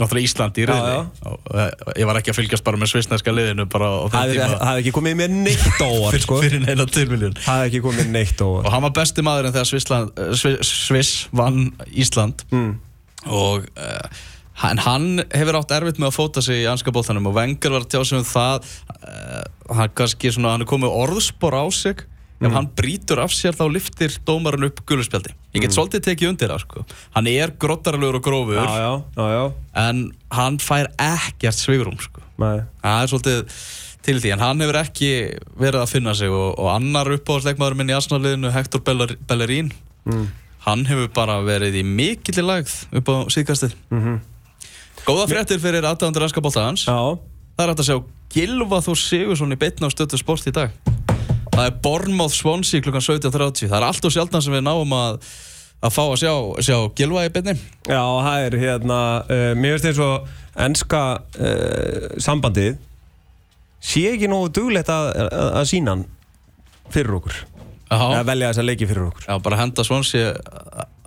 náttúrulega 0.00 0.24
Íslandi 0.28 0.62
í 0.62 0.66
Já, 0.66 0.70
reyði 0.72 0.92
já. 0.94 1.00
og 1.30 1.50
eh, 1.54 1.70
ég 2.00 2.08
var 2.10 2.18
ekki 2.20 2.32
að 2.32 2.38
fylgjast 2.40 2.64
bara 2.66 2.80
með 2.80 2.90
svistneska 2.94 3.34
liðinu 3.34 3.66
bara 3.72 3.88
á 3.90 3.96
það 4.08 4.14
þeim 4.14 4.20
hefði 4.24 4.38
tíma. 4.40 4.58
hafði 4.68 4.82
ekki 4.84 4.94
komið 4.98 5.16
mér 5.20 5.34
neitt 5.38 5.80
óvart, 5.88 6.20
sko. 6.24 6.38
fyrir 6.44 6.62
neina 6.64 6.86
tilviljun. 6.90 7.34
Það 7.40 7.58
hefði 7.62 7.70
ekki 7.72 7.82
komið 7.88 8.12
neitt 8.14 8.42
á 8.42 8.46
og 8.46 8.54
óvart 8.60 8.74
hann 8.76 8.86
var 8.88 8.94
besti 9.00 9.24
maðurinn 9.26 9.56
þegar 9.56 9.70
Svissland, 9.72 10.14
uh, 10.18 10.30
Sviss, 10.38 10.72
Sviss 10.88 11.12
vann 11.32 11.60
Ísland. 11.92 12.46
Mm. 12.54 12.72
og 13.28 13.68
uh, 13.80 14.22
hann, 14.64 14.80
hann 14.84 15.06
hefur 15.34 15.60
átt 15.60 15.72
erfitt 15.76 16.00
með 16.02 16.10
að 16.12 16.16
fóta 16.18 16.42
sig 16.44 16.62
í 16.62 16.66
anska 16.70 16.92
bóltanum 16.94 17.30
og 17.30 17.36
Wenger 17.38 17.72
var 17.74 17.86
að 17.86 17.92
tjá 17.94 18.02
sig 18.04 18.18
um 18.20 18.26
það. 18.28 18.72
Uh, 19.00 19.44
hann, 19.78 19.94
kannski 19.98 20.32
svona, 20.34 20.54
hann 20.56 20.66
er 20.66 20.70
komið 20.70 20.92
orðspor 21.04 21.56
á 21.56 21.64
sig 21.74 22.04
ef 22.42 22.52
hann 22.54 22.68
brýtur 22.76 23.22
af 23.22 23.32
sér 23.34 23.54
þá 23.56 23.64
liftir 23.70 24.18
dómarinn 24.26 24.66
upp 24.68 24.82
guluspjaldi 24.88 25.32
ég 25.54 25.64
get 25.64 25.76
svolítið 25.76 26.04
tekið 26.08 26.32
undir 26.32 26.52
það 26.52 26.62
sko. 26.64 26.84
hann 27.14 27.30
er 27.30 27.54
grottaralegur 27.60 28.18
og 28.18 28.26
grófur 28.26 28.58
Já, 28.58 28.66
já, 28.82 28.92
já, 29.16 29.26
já, 29.36 29.44
en 29.84 30.04
hann 30.34 30.58
fær 30.58 30.90
ekkert 30.98 31.58
svigrum 31.60 31.98
sko. 32.02 32.24
það 32.38 33.00
er 33.00 33.12
svolítið 33.12 33.58
til 34.04 34.20
því 34.20 34.34
en 34.34 34.44
hann 34.44 34.60
hefur 34.60 34.80
ekki 34.82 35.10
verið 35.56 35.80
að 35.80 35.92
finna 35.94 36.14
sig 36.18 36.32
og, 36.32 36.58
og 36.58 36.70
annar 36.74 37.12
uppáhaldsleikmaður 37.16 37.78
minn 37.80 37.94
í 37.94 37.96
Arsenal-liðinu 37.96 38.52
Hector 38.52 38.84
Bellerín 38.84 39.72
mm. 40.04 40.26
hann 40.66 40.84
hefur 40.90 41.08
bara 41.16 41.40
verið 41.46 41.80
í 41.80 41.86
mikilli 41.86 42.44
lagð 42.44 42.82
upp 42.92 43.08
á 43.08 43.16
síðkastið. 43.32 43.76
Mm 43.94 44.22
Góða 45.04 45.26
fréttir 45.28 45.60
fyrir 45.60 45.84
aðdæðandur 45.84 46.24
ennska 46.24 46.40
bóltaðans 46.40 46.86
Já, 46.88 46.96
Það 47.58 47.64
er 47.64 47.70
hægt 47.70 47.82
að 47.82 47.88
sjá 47.90 47.96
Gilva 48.34 48.78
Þór 48.86 49.00
Sigursson 49.02 49.52
í 49.52 49.58
beitna 49.60 49.90
á 49.90 49.92
stötu 49.92 50.16
sport 50.16 50.48
í 50.48 50.52
dag 50.54 50.72
Það 51.54 51.66
er 51.68 51.74
Bournemouth 51.84 52.34
Swansea 52.34 52.82
klukkan 52.82 53.04
17.30 53.04 53.68
Það 53.68 53.76
er 53.78 53.86
allt 53.86 54.06
og 54.08 54.14
sjaldan 54.14 54.42
sem 54.42 54.54
við 54.56 54.64
náum 54.66 54.94
að 54.98 55.20
að 55.84 55.92
fá 55.92 56.02
að 56.04 56.16
sjá, 56.22 56.32
sjá 56.64 56.76
Gilva 56.96 57.26
í 57.26 57.30
beitni 57.34 57.54
já, 57.84 58.00
það 58.00 58.46
er 58.46 58.54
hérna 58.62 58.98
uh, 59.20 59.50
Mér 59.58 59.74
finnst 59.76 59.88
eins 59.90 60.00
og 60.00 60.30
ennska 60.64 61.00
uh, 61.20 62.06
sambandið 62.22 62.78
sé 63.84 64.06
ekki 64.14 64.30
nógu 64.32 64.48
duglegt 64.56 64.88
að, 64.88 65.10
að, 65.26 65.50
að 65.60 65.66
sína 65.68 65.92
hann 65.92 66.04
fyrir 66.94 67.18
okkur. 67.18 67.36
Já, 67.90 68.22
velja 68.24 68.48
þessa 68.48 68.64
leiki 68.64 68.86
fyrir 68.88 69.08
okkur. 69.10 69.26
Já 69.28 69.34
bara 69.44 69.58
henda 69.60 69.84
Swansea 69.84 70.30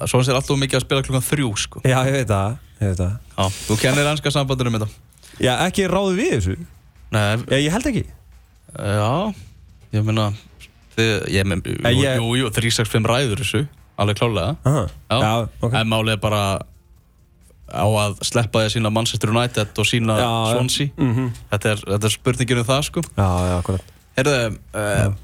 Swansea 0.06 0.34
er 0.34 0.38
alltaf 0.38 0.60
mikið 0.62 0.78
að 0.78 0.84
spila 0.86 1.06
klukkan 1.08 1.26
þrjú 1.26 1.50
sko. 1.58 1.82
Já, 1.88 1.98
ég 2.06 2.20
veit 2.20 2.30
það, 2.30 2.60
ég 2.78 2.92
veit 2.92 3.02
það. 3.02 3.16
Já, 3.34 3.58
þú 3.66 3.80
kennir 3.82 4.12
ennska 4.12 4.34
sambandinu 4.36 4.72
um 4.74 4.78
þetta. 4.78 4.90
Já, 5.42 5.52
ekki 5.66 5.88
ráðu 5.90 6.14
við 6.20 6.32
þessu? 6.36 6.58
Nei, 7.16 7.26
Já, 7.50 7.58
ég 7.64 7.74
held 7.74 7.90
ekki. 7.94 8.06
Já 8.78 9.12
Ég 9.96 10.04
meina 10.04 10.30
þið, 10.98 11.12
ég, 11.32 11.46
men, 11.46 11.62
jú, 11.62 11.76
En 11.86 11.94
ég- 11.96 12.18
jú, 12.20 12.32
jú, 12.42 12.50
365 12.52 13.06
ræður 13.08 13.44
þessu 13.44 13.68
Alveg 13.98 14.18
klálega 14.20 14.56
Aha. 14.66 14.88
Já, 15.10 15.20
Já, 15.22 15.50
ok. 15.62 15.74
En 15.74 15.88
málið 15.88 16.12
er 16.18 16.18
bara 16.22 16.42
á 17.68 17.84
að 17.84 18.20
sleppa 18.24 18.62
því 18.62 18.66
að 18.70 18.74
sína 18.78 18.92
Manchester 18.94 19.30
United 19.34 19.68
og 19.82 19.86
sína 19.90 20.18
Já, 20.18 20.28
já. 20.28 20.54
Swansea. 20.56 20.90
Mhm. 20.98 21.32
þetta, 21.52 21.72
er, 21.72 21.82
þetta 21.88 22.06
er 22.06 22.14
spurningin 22.14 22.58
um 22.62 22.68
það 22.70 22.84
sko. 22.88 23.02
Já, 23.18 23.30
já, 23.48 23.56
akkurat. 23.62 23.82
Herðu, 24.18 24.58
uh, 24.74 25.16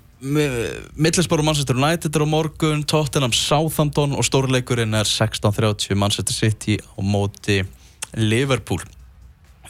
Middlesbrough 0.95 1.39
og 1.43 1.45
Manchester 1.45 1.75
United 1.75 2.15
er 2.15 2.23
á 2.23 2.27
morgun 2.27 2.83
Tottenham 2.87 3.31
Southampton 3.35 4.13
og 4.15 4.23
stórleikurinn 4.23 4.93
er 4.95 5.03
16.30 5.07 5.95
Manchester 5.99 6.33
City 6.35 6.77
á 6.79 6.99
móti 7.03 7.61
Liverpool. 8.15 8.79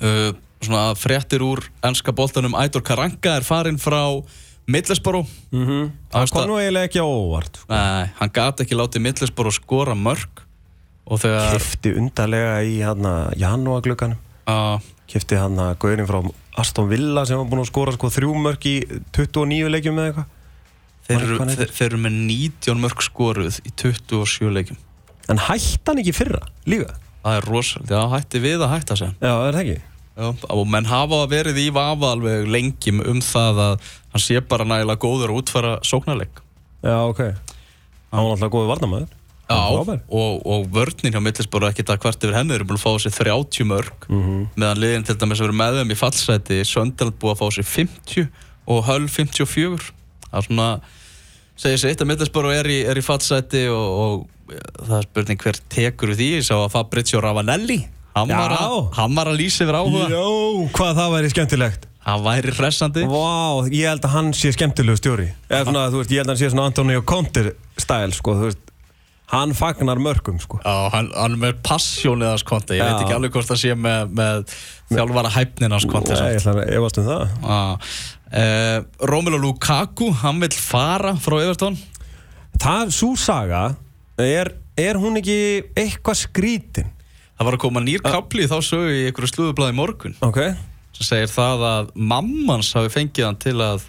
Uh, 0.02 0.34
Svona 0.64 0.94
fréttir 0.96 1.42
úr 1.44 1.60
ennska 1.84 2.14
boltanum. 2.16 2.54
Aitor 2.56 2.80
Karanka 2.88 3.34
er 3.36 3.44
farinn 3.44 3.76
frá 3.78 4.24
Middlesbrough 4.66 5.28
mm 5.52 5.66
-hmm. 5.68 5.92
Það 6.14 6.32
kom 6.32 6.48
nú 6.48 6.58
eiginlega 6.60 6.88
ekki 6.88 7.04
á 7.04 7.08
óvart 7.08 7.58
sko. 7.58 7.74
Nei, 7.74 8.10
hann 8.20 8.32
gati 8.34 8.64
ekki 8.64 8.76
látið 8.76 9.06
Middlesbrough 9.08 9.56
skora 9.56 9.96
mörg 9.96 10.44
og 11.06 11.20
þegar 11.20 11.58
Kifti 11.58 11.94
undarlega 12.00 12.64
í 12.64 12.80
janúaglökanum 13.40 14.18
Kifti 15.08 15.36
hann 15.36 15.60
að 15.60 15.76
Gaurin 15.80 16.08
frá 16.08 16.32
Aston 16.58 16.90
Villa 16.90 17.26
sem 17.26 17.38
var 17.38 17.50
búin 17.50 17.64
að 17.64 17.72
skora 17.72 17.92
sko 17.92 18.10
þrjú 18.14 18.34
mörg 18.40 18.66
í 18.66 18.76
29 19.12 19.70
leikjum 19.70 20.00
eða 20.00 20.08
eitthvað 20.08 20.28
þeir, 21.08 21.68
þeir, 21.68 21.86
eru 21.88 22.02
með 22.06 22.20
19 22.30 22.84
mörg 22.84 23.04
skoruð 23.04 23.60
í 23.68 23.74
27 23.76 24.52
leikjum 24.54 24.78
En 25.32 25.40
hætti 25.40 25.88
hann 25.88 26.00
ekki 26.04 26.16
fyrra 26.16 26.44
líka? 26.68 26.96
Það 27.24 27.40
er 27.40 27.48
rosalega, 27.48 27.96
já 27.96 28.14
hætti 28.16 28.44
við 28.44 28.64
að 28.64 28.74
hætta 28.76 28.96
sig 29.00 29.12
Já, 29.20 29.34
er 29.34 29.58
það 29.58 29.62
ekki? 29.64 29.82
Já, 30.14 30.28
og 30.54 30.68
menn 30.70 30.86
hafa 30.86 31.24
verið 31.32 31.58
í 31.58 31.70
vafa 31.74 32.12
alveg 32.14 32.50
lengi 32.54 32.92
um 32.94 33.22
það 33.24 33.62
að 33.64 33.88
hann 34.14 34.22
sé 34.24 34.40
bara 34.46 34.66
nægilega 34.70 35.02
góður 35.04 35.34
að 35.34 35.42
útfæra 35.42 35.74
sóknarleik. 35.86 36.40
Já, 36.84 36.98
ok. 37.10 37.20
Hann 38.14 38.24
var 38.24 38.38
náttúrulega 38.38 38.54
góður 38.56 38.72
varnamæður 38.76 39.12
Já, 39.54 39.58
og, 40.10 40.38
og 40.48 40.68
vörninn 40.74 41.14
hjá 41.14 41.20
Mittlisbóra 41.22 41.70
ekkert 41.74 41.90
að 41.94 42.00
hvert 42.06 42.24
yfir 42.24 42.36
henni 42.38 42.56
eru 42.56 42.66
búin 42.66 42.78
að 42.80 42.86
fá 42.86 42.94
sér 43.04 43.14
30 43.18 43.66
mörg 43.70 44.06
Mhm. 44.08 44.38
meðan 44.56 44.80
liðin 44.82 45.04
til 45.06 45.16
dæmis 45.20 45.42
að 45.42 45.50
vera 45.50 45.58
með 45.60 45.80
þeim 45.82 45.92
í 45.94 45.98
fallseti 46.00 46.60
Söndaland 46.66 47.18
búið 47.20 47.34
að 47.36 47.42
fá 47.42 47.48
sér 47.58 47.68
50 47.68 48.30
og 48.72 48.84
Höll 48.88 49.08
54 49.12 49.92
það 50.32 50.40
er 50.40 50.48
svona 50.48 50.70
segir 51.60 51.78
sér 51.84 51.92
eitt 51.92 52.02
að 52.02 52.10
Mittlisbóra 52.14 52.54
er, 52.56 52.66
í- 52.72 52.86
er 52.88 52.98
í 52.98 53.04
fallseti 53.06 53.66
og, 53.70 53.90
og 54.48 54.56
það 54.88 54.98
er 54.98 55.08
spurning 55.10 55.44
hver 55.44 55.60
tekur 55.70 56.16
því. 56.16 56.30
Ég 56.40 56.48
sá 56.48 56.56
að 56.64 56.72
Fabrizio 56.74 57.22
Ravanelli 57.22 57.82
hann 58.16 58.30
var 59.18 59.28
að 59.28 59.38
lýsa 59.40 59.66
yfir 59.68 59.78
áhuga. 59.78 60.08
Jó, 60.14 60.70
hvað 60.72 60.98
það 61.02 61.14
væri 61.18 61.30
skemmtilegt 61.34 61.86
hann 62.04 62.26
væri 62.26 62.54
hressandi. 62.58 63.06
Vá, 63.08 63.64
ég 63.72 63.88
held 63.88 64.04
að 64.08 64.16
hann 64.18 64.34
sé 64.38 64.52
skemmtilegu 64.56 65.00
stjóri. 65.00 65.30
Eða 65.50 65.66
svona, 65.70 65.88
þú 65.94 66.02
veist, 66.02 66.14
ég 66.14 66.22
held 66.24 66.30
að 66.30 66.36
hann 66.36 66.42
sé 66.44 66.52
svona 66.52 66.68
Antonio 66.72 67.04
Conte 67.08 67.44
stæl, 67.80 68.14
sko, 68.16 68.36
þú 68.40 68.50
veist. 68.50 68.64
Hann 69.34 69.54
fagnar 69.58 69.98
mörgum, 70.04 70.38
sko. 70.42 70.60
Já, 70.62 70.90
hann, 70.94 71.08
hann 71.16 71.34
er 71.34 71.40
með 71.42 71.62
passjónið 71.66 72.30
hans 72.30 72.44
konti 72.46 72.76
Ég 72.76 72.84
Já. 72.84 72.90
veit 72.92 73.06
ekki 73.06 73.16
alveg 73.16 73.32
hvort 73.34 73.50
það 73.50 73.62
sé 73.64 73.72
með, 73.80 74.12
með 74.20 74.44
þjálfara 74.92 75.32
hæfnin 75.34 75.74
hans 75.74 75.88
konti 75.90 76.14
Nei, 76.14 76.28
ég 76.36 76.42
ætla 76.44 76.54
að 76.54 76.74
efast 76.76 77.00
um 77.02 77.08
það. 77.08 77.32
Uh, 78.34 79.08
Romelu 79.10 79.40
Lukaku 79.42 80.12
hann 80.22 80.44
vill 80.44 80.54
fara 80.54 81.16
frá 81.22 81.38
Everton? 81.40 81.80
Það, 82.62 82.94
svo 82.94 83.14
saga 83.18 83.64
er, 84.22 84.52
er 84.78 85.00
hún 85.02 85.18
ekki 85.22 85.40
eitthvað 85.82 86.20
skrítin? 86.28 86.92
Það 87.34 87.50
var 87.50 87.58
að 87.58 87.64
koma 87.64 87.82
nýr 87.82 88.06
kapli 88.06 88.46
þá 88.52 88.60
sögu 88.62 88.94
í 88.94 89.02
einhverju 89.08 89.32
slúðublaði 89.34 89.78
morgun. 89.80 90.14
Ok 90.22 90.44
sem 90.94 91.06
segir 91.10 91.28
það 91.34 91.60
að 91.70 91.86
mammans 91.96 92.70
hafi 92.78 92.90
fengið 92.94 93.26
hann 93.28 93.40
til 93.42 93.58
að 93.66 93.82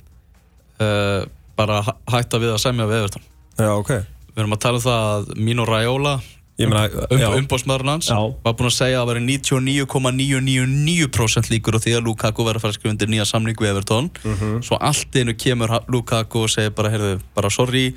uh, 0.80 1.20
bara 1.56 1.82
hæ- 1.86 1.98
hætta 2.16 2.38
við 2.42 2.50
að 2.56 2.62
semja 2.64 2.86
við 2.90 2.98
Everton 3.04 3.22
Já, 3.60 3.70
ok 3.78 3.90
Við 4.34 4.40
erum 4.42 4.56
að 4.56 4.62
tala 4.64 4.78
um 4.80 4.82
það 4.82 5.02
að 5.12 5.22
Mino 5.46 5.62
Raiola 5.68 6.14
um, 6.58 6.72
umbóðsmaðurinn 7.38 7.92
hans 7.92 8.08
Já. 8.10 8.16
var 8.42 8.54
búinn 8.58 8.70
að 8.70 8.74
segja 8.80 8.96
að 8.98 9.02
það 9.04 9.10
væri 9.12 9.22
99,999% 9.28 11.50
líkur 11.52 11.76
á 11.78 11.80
því 11.84 11.92
að 11.98 12.04
Lukaku 12.08 12.40
verður 12.46 12.58
að 12.58 12.64
fara 12.64 12.72
að 12.74 12.78
skrifa 12.78 12.94
undir 12.94 13.10
nýja 13.12 13.26
samning 13.28 13.58
við 13.60 13.70
Everton 13.74 14.06
Mhm. 14.24 14.62
svo 14.66 14.74
allt 14.80 15.12
einu 15.20 15.34
kemur 15.34 15.70
Lukaku 15.88 16.38
og 16.44 16.50
segir 16.50 16.70
bara, 16.74 16.90
heyrðu, 16.90 17.20
bara 17.34 17.50
sorry 17.50 17.94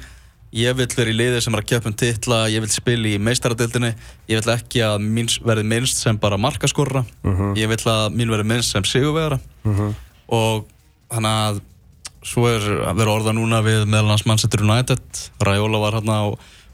ég 0.56 0.76
vill 0.80 0.88
vera 0.96 1.12
í 1.12 1.16
liði 1.18 1.42
sem 1.44 1.54
er 1.58 1.62
að 1.62 1.68
kjöpa 1.74 1.90
um 1.92 1.96
titla 2.00 2.38
ég 2.50 2.62
vill 2.64 2.72
spila 2.72 3.10
í 3.12 3.18
meistaradildinni 3.20 3.90
ég 4.32 4.40
vill 4.40 4.54
ekki 4.56 4.80
að 4.86 5.02
mín 5.04 5.28
verði 5.44 5.66
minnst 5.68 6.00
sem 6.04 6.18
bara 6.18 6.38
markaskorra 6.40 7.04
Mhm. 7.24 7.56
ég 7.60 7.68
vill 7.68 7.84
að 7.92 8.16
mín 8.16 8.30
verði 8.32 8.48
minnst 8.48 8.72
sem 8.72 8.84
sigurvegara. 8.84 9.40
Og 10.30 10.66
þannig 11.12 11.36
að 11.50 11.62
svo 12.28 12.48
er 12.48 12.64
að 12.90 12.96
vera 12.98 13.12
orða 13.20 13.34
núna 13.36 13.62
við 13.64 13.86
meðal 13.88 14.10
hans 14.12 14.26
Manchester 14.26 14.64
United. 14.64 15.00
Raiola 15.40 15.80
var 15.80 15.94
hérna 16.00 16.16
á 16.20 16.26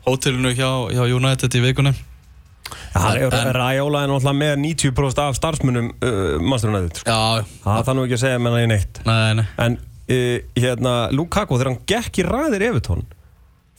hótelinu 0.07 0.53
hjá, 0.55 0.69
hjá 0.93 1.03
United 1.15 1.53
í 1.53 1.62
vikunni. 1.62 1.93
Raiola 2.93 4.03
er 4.03 4.09
náttúrulega 4.09 4.38
með 4.38 4.53
90% 4.63 5.19
af 5.23 5.36
starfsmunum 5.38 5.89
uh, 6.01 6.38
Master 6.41 6.69
United 6.71 7.01
sko. 7.01 7.09
Já, 7.09 7.45
Það 7.63 7.83
þarf 7.88 7.97
nú 7.97 8.05
ekki 8.07 8.17
að 8.17 8.23
segja 8.23 8.39
með 8.41 8.55
það 8.55 8.63
í 8.63 8.69
neitt. 8.71 9.01
Nei, 9.05 9.33
nei. 9.39 9.45
En 9.65 9.77
uh, 9.77 10.38
hérna, 10.59 10.93
Lukaku, 11.13 11.57
þegar 11.59 11.71
hann 11.73 11.83
gekk 11.93 12.21
í 12.23 12.25
ræðir 12.27 12.65
Evertón 12.71 13.03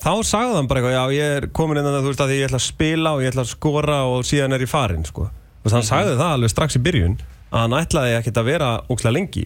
þá 0.05 0.11
sagði 0.29 0.59
hann 0.59 0.69
bara 0.71 0.83
eitthvað, 0.83 0.97
já 0.97 1.17
ég 1.17 1.37
er 1.39 1.47
komin 1.57 1.81
inn 1.81 1.89
að 1.89 2.03
þú 2.03 2.11
veist 2.13 2.25
að 2.25 2.35
ég 2.35 2.49
ætla 2.49 2.61
að 2.61 2.67
spila 2.67 3.15
og 3.17 3.25
ég 3.25 3.33
ætla 3.33 3.45
að 3.45 3.53
skora 3.55 4.01
og 4.11 4.27
síðan 4.29 4.57
er 4.57 4.65
ég 4.65 4.71
farin 4.71 5.07
sko. 5.09 5.29
Þú 5.31 5.69
veist, 5.69 5.77
hann 5.79 5.89
sagði 5.89 6.19
það 6.19 6.35
alveg 6.37 6.53
strax 6.53 6.77
í 6.77 6.83
byrjun 6.85 7.17
að 7.55 7.61
hann 7.63 7.77
ætlaði 7.79 8.17
ekkert 8.19 8.41
að 8.41 8.49
vera 8.51 8.71
ókslega 8.91 9.15
lengi. 9.15 9.45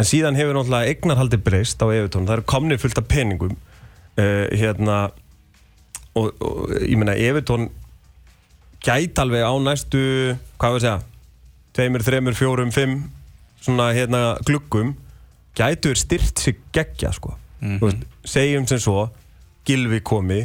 En 0.00 0.08
síðan 0.08 0.38
hefur 0.38 0.56
náttúrulega 0.56 0.94
eignarhaldi 0.94 1.40
breyst 1.44 1.82
á 1.84 1.86
Evertón, 1.92 2.26
það 2.26 2.38
eru 2.38 2.46
komnið 2.54 2.82
fullt 2.82 3.00
af 3.02 3.08
peningum 3.10 3.54
uh, 3.54 4.46
hérna 4.56 4.96
og, 6.16 6.32
og 6.40 6.74
ég 6.80 6.96
meina 6.98 7.14
Evertón 7.14 7.68
gæti 8.80 9.20
alveg 9.20 9.44
á 9.44 9.52
næstu 9.60 10.02
hvað 10.58 10.74
við 10.74 10.80
að 10.80 10.84
segja 10.86 10.98
tveimur, 11.76 12.02
þreimur, 12.02 12.34
fjórum, 12.34 12.72
fimm 12.74 12.96
svona 13.60 13.90
hérna 13.94 14.38
gluggum 14.48 14.94
gætu 15.54 15.92
er 15.92 16.00
styrt 16.00 16.40
sig 16.40 16.58
geggja 16.74 17.12
sko. 17.12 17.36
Þú 17.60 17.84
veist, 17.84 18.04
segjum 18.24 18.66
sem 18.66 18.80
svo 18.80 19.10
Gilvi 19.70 20.02
komi 20.02 20.40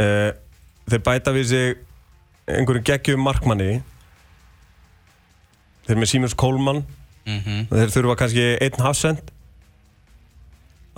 uh, 0.00 0.30
þeir 0.88 1.04
bæta 1.04 1.34
við 1.36 1.48
sig 1.52 1.80
einhverju 2.48 2.82
geggjum 2.88 3.22
markmanni. 3.22 3.82
Þeir 5.86 6.00
með 6.00 6.10
Símurs 6.12 6.36
Kólmann 6.38 6.82
mm 7.26 7.68
þeir 7.70 7.92
þurfa 7.94 8.16
kannski 8.18 8.46
einn 8.58 8.82
hafsend. 8.82 9.30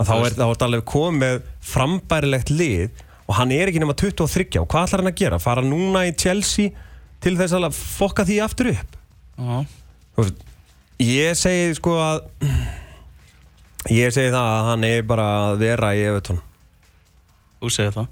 Þá 0.01 0.15
er 0.15 0.33
er 0.41 0.63
alveg 0.65 0.85
komið 0.89 1.43
frambærilegt 1.63 2.49
lið 2.49 3.03
og 3.27 3.37
hann 3.37 3.51
er 3.55 3.69
ekki 3.69 3.79
nema 3.79 3.95
23 3.97 4.59
og 4.59 4.67
hvað 4.69 4.87
ætlar 4.87 5.03
hann 5.03 5.11
að 5.11 5.21
gera? 5.21 5.39
Fara 5.39 5.63
núna 5.65 6.03
í 6.05 6.15
Chelsea 6.17 6.73
til 7.23 7.37
þess 7.37 7.55
að 7.55 7.69
fokka 7.73 8.25
því 8.27 8.39
aftur 8.43 8.71
upp? 8.73 8.97
Þú 10.15 10.25
veist, 10.25 10.43
ég 11.01 11.37
segi 11.39 11.77
sko 11.77 11.95
að 12.01 12.27
ég 14.01 14.13
segi 14.13 14.33
það 14.33 14.49
að 14.49 14.67
hann 14.71 14.85
er 14.89 15.07
bara 15.07 15.29
að 15.45 15.63
vera 15.63 15.93
í 15.95 16.03
Evertón 16.09 16.41
þú 17.65 17.73
segir 17.75 17.97
það. 17.97 18.07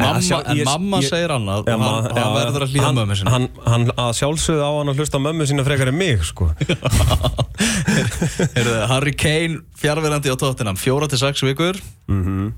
Mamma, 0.00 0.20
sjá- 0.24 0.42
En 0.48 0.56
ég- 0.56 0.64
mamma 0.64 0.98
ég- 1.02 1.10
segir 1.10 1.30
annað 1.34 1.58
og 1.60 1.68
hann, 1.68 1.80
ma- 1.80 2.02
hann 2.16 2.32
verður 2.36 2.62
að 2.64 2.70
hlýða 2.72 2.92
mömmu 2.96 3.16
sinni. 3.18 3.30
hann, 3.34 3.48
hann 3.66 3.84
að 3.90 4.12
sjálfsögðu 4.20 4.62
á 4.64 4.70
hann 4.78 4.88
að 4.92 4.96
hlusta 5.02 5.18
mömmu 5.20 5.46
sína 5.50 5.64
frekar 5.66 5.88
en 5.92 5.98
mig 5.98 6.24
sko. 6.24 6.48
Harry 8.90 9.12
Kane, 9.12 9.60
fjárverandi 9.76 10.32
á 10.32 10.36
tóttinam 10.40 10.78
Fjóra 10.80 11.08
til 11.08 11.18
sex 11.18 11.42
vikur. 11.42 11.76
Mm 12.08 12.22
-hmm. 12.24 12.52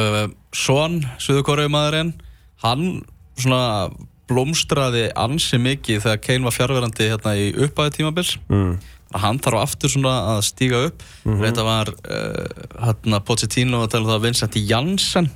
uh, 0.00 0.28
Son, 0.52 1.04
suðukoraumaðurinn 1.18 2.14
Hann 2.62 3.02
svona 3.36 3.90
blómstraði 4.28 5.10
ansi 5.16 5.58
mikið 5.58 6.02
þegar 6.04 6.20
Kane 6.22 6.44
var 6.44 6.52
fjárverandi 6.52 7.08
hérna 7.10 7.34
í 7.36 7.52
uppæði 7.54 7.90
tímabils. 7.96 8.38
Mm. 8.48 8.78
hann 9.14 9.38
þarf 9.38 9.62
aftur 9.62 9.88
svona 9.88 10.36
að 10.36 10.42
stíga 10.44 10.86
upp. 10.86 11.02
Þetta 11.24 11.62
var 11.64 11.88
uh, 11.88 12.44
hérna 12.84 13.20
Pochettino 13.24 13.82
að 13.84 13.90
tala 13.90 14.04
um 14.04 14.10
það 14.10 14.18
að 14.18 14.22
Vincent 14.26 14.54
Janssen 14.68 15.30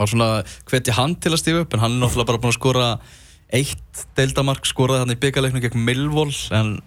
var 0.00 0.10
svona 0.10 0.28
hvetja 0.70 0.98
hann 0.98 1.16
til 1.20 1.34
að 1.34 1.42
stíga 1.42 1.64
upp 1.64 1.74
en 1.76 1.84
hann 1.84 1.96
er 1.96 2.04
náttúrulega 2.04 2.32
bara 2.32 2.42
búin 2.42 2.54
að 2.54 2.58
skora 2.58 2.92
eitt 3.50 4.04
deildamark 4.18 4.68
skoraði 4.68 5.04
hann 5.04 5.14
í 5.14 5.18
byggaleiknum 5.20 5.64
gegn 5.64 5.84
Millwall 5.86 6.34
en 6.56 6.78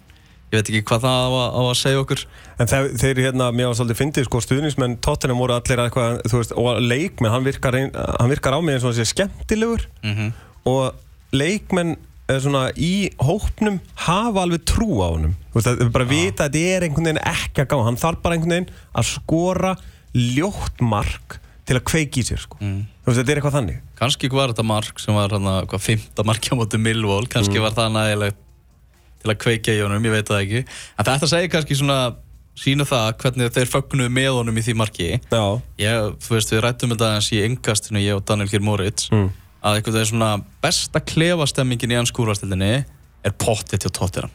ég 0.54 0.60
veit 0.60 0.70
ekki 0.70 0.84
hvað 0.86 1.04
það 1.04 1.34
á 1.34 1.42
á 1.50 1.62
að 1.64 1.76
segja 1.80 2.00
okkur. 2.04 2.24
En 2.62 2.70
þeir, 2.70 2.88
þeir 3.00 3.20
hérna, 3.26 3.50
mér 3.50 3.70
var 3.70 3.78
svolítið 3.78 4.00
fyndið 4.00 4.26
sko, 4.28 4.40
stuðnismenn 4.44 4.96
Tottenham 5.02 5.40
voru 5.42 5.56
allir 5.56 5.82
að 5.82 5.88
eitthvað, 5.88 6.18
þú 6.30 6.40
veist, 6.40 6.54
og 6.62 6.82
leikmenn, 6.84 7.32
hann 7.32 7.46
virkar, 7.48 7.78
hann 7.82 8.30
virkar 8.30 8.54
á 8.54 8.60
mig 8.62 8.76
eins 8.76 8.86
og 8.86 8.92
hann 8.92 9.00
sé 9.00 9.08
skemmtilegur. 9.10 9.88
Mm 10.06 10.34
og 10.64 10.94
leikmenn 11.36 11.96
er 12.30 12.38
svona 12.40 12.70
í 12.80 13.10
hópnum 13.20 13.82
hafa 14.06 14.44
alveg 14.46 14.64
trú 14.68 15.02
á 15.04 15.12
honum. 15.12 15.34
Þú 15.52 15.58
veist, 15.58 15.66
það 15.68 15.82
er 15.84 15.90
bara 15.92 16.06
að 16.06 16.14
vita 16.14 16.46
að 16.46 16.54
þetta 16.54 16.76
er 16.76 16.86
einhvern 16.86 17.08
veginn 17.10 17.24
ekki 17.34 17.64
að 17.64 17.68
gá, 17.68 17.76
hann 17.84 18.00
þarf 18.00 18.22
bara 18.24 18.38
einhvern 18.38 18.54
veginn 18.54 18.70
að 18.94 19.08
skora 19.10 19.74
ljótt 20.14 20.84
mark 20.84 21.36
til 21.64 21.76
að 21.78 21.84
kveiki 21.88 22.20
í 22.20 22.26
sér 22.28 22.42
sko. 22.42 22.58
Mm. 22.60 22.80
þú 23.04 23.08
veist, 23.10 23.18
þetta 23.20 23.32
er 23.32 23.38
eitthvað 23.40 23.54
þannig. 23.58 23.78
Kannski 24.00 24.28
var 24.32 24.52
þetta 24.52 24.66
mark 24.68 24.98
sem 25.00 25.14
var 25.16 25.32
hann 25.36 25.48
að 25.54 25.76
fymta 25.80 26.24
marki 26.28 26.52
á 26.52 26.54
móti 26.60 26.80
Millwall. 26.80 27.26
Kannski 27.32 27.62
var 27.64 27.72
það 27.76 27.94
nægilegt 27.94 28.40
til 29.24 29.32
að 29.32 29.38
kveikja 29.40 29.74
í 29.78 29.80
honum, 29.80 30.04
ég 30.04 30.12
veit 30.12 30.28
það 30.28 30.42
ekki. 30.44 30.60
En 30.98 31.08
þetta 31.08 31.30
segir 31.30 31.52
kannski 31.54 31.78
svona 31.80 31.98
sína 32.60 32.84
það 32.86 33.06
hvernig 33.22 33.54
þeir 33.56 33.70
fögnuðu 33.72 34.12
með 34.12 34.28
honum 34.36 34.58
í 34.60 34.62
því 34.66 34.74
marki. 34.76 35.08
Ég, 35.80 36.12
þú 36.22 36.36
veist, 36.36 36.52
við 36.52 36.60
rættum 36.66 36.92
þetta 36.92 37.08
eins 37.16 37.30
í 37.32 37.40
engastinu, 37.48 38.02
ég 38.04 38.14
og 38.20 38.26
Daniel 38.28 38.52
Kjær 38.52 38.62
Moritz 38.68 39.08
Mm. 39.10 39.30
að 39.64 39.78
einhvern 39.80 39.96
veginn 39.96 40.10
svona 40.12 40.30
besta 40.62 41.00
klefastemmingin 41.00 41.94
í 41.96 41.98
ennskúrastildinni 42.02 42.72
er 43.24 43.32
pottið 43.40 43.86
til 43.86 43.90
tóttir 43.96 44.28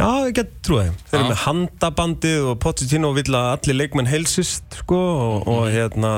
Já, 0.00 0.08
ég 0.26 0.34
get 0.40 0.50
trúið 0.66 0.86
þeim. 0.88 0.98
Þeir 1.10 1.18
eru 1.20 1.28
með 1.30 1.40
handabandið 1.44 2.48
og 2.50 2.58
Pochettino 2.64 3.12
vill 3.16 3.28
að 3.36 3.48
allir 3.54 3.78
leikmenn 3.82 4.08
helsist 4.10 4.80
sko, 4.80 4.98
og, 4.98 5.48
og 5.50 5.64
hérna 5.74 6.12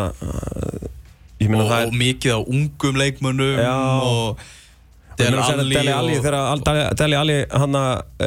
ég 1.43 1.51
og, 1.51 1.71
það 1.71 1.79
og 1.79 1.87
er 1.91 1.97
mikið 2.03 2.37
á 2.37 2.41
ungum 2.43 2.99
leikmönnum 3.03 3.63
Já. 3.63 3.77
og 4.07 4.45
Ég 5.13 5.27
Del 5.29 5.35
meina 5.35 5.43
að 5.45 5.69
segja 5.69 5.95
Alli 5.99 6.15
og- 6.17 6.23
þegar 6.25 6.95
Dele 6.97 7.17
Alli 7.21 7.35
hann 7.53 7.77
að 7.77 8.23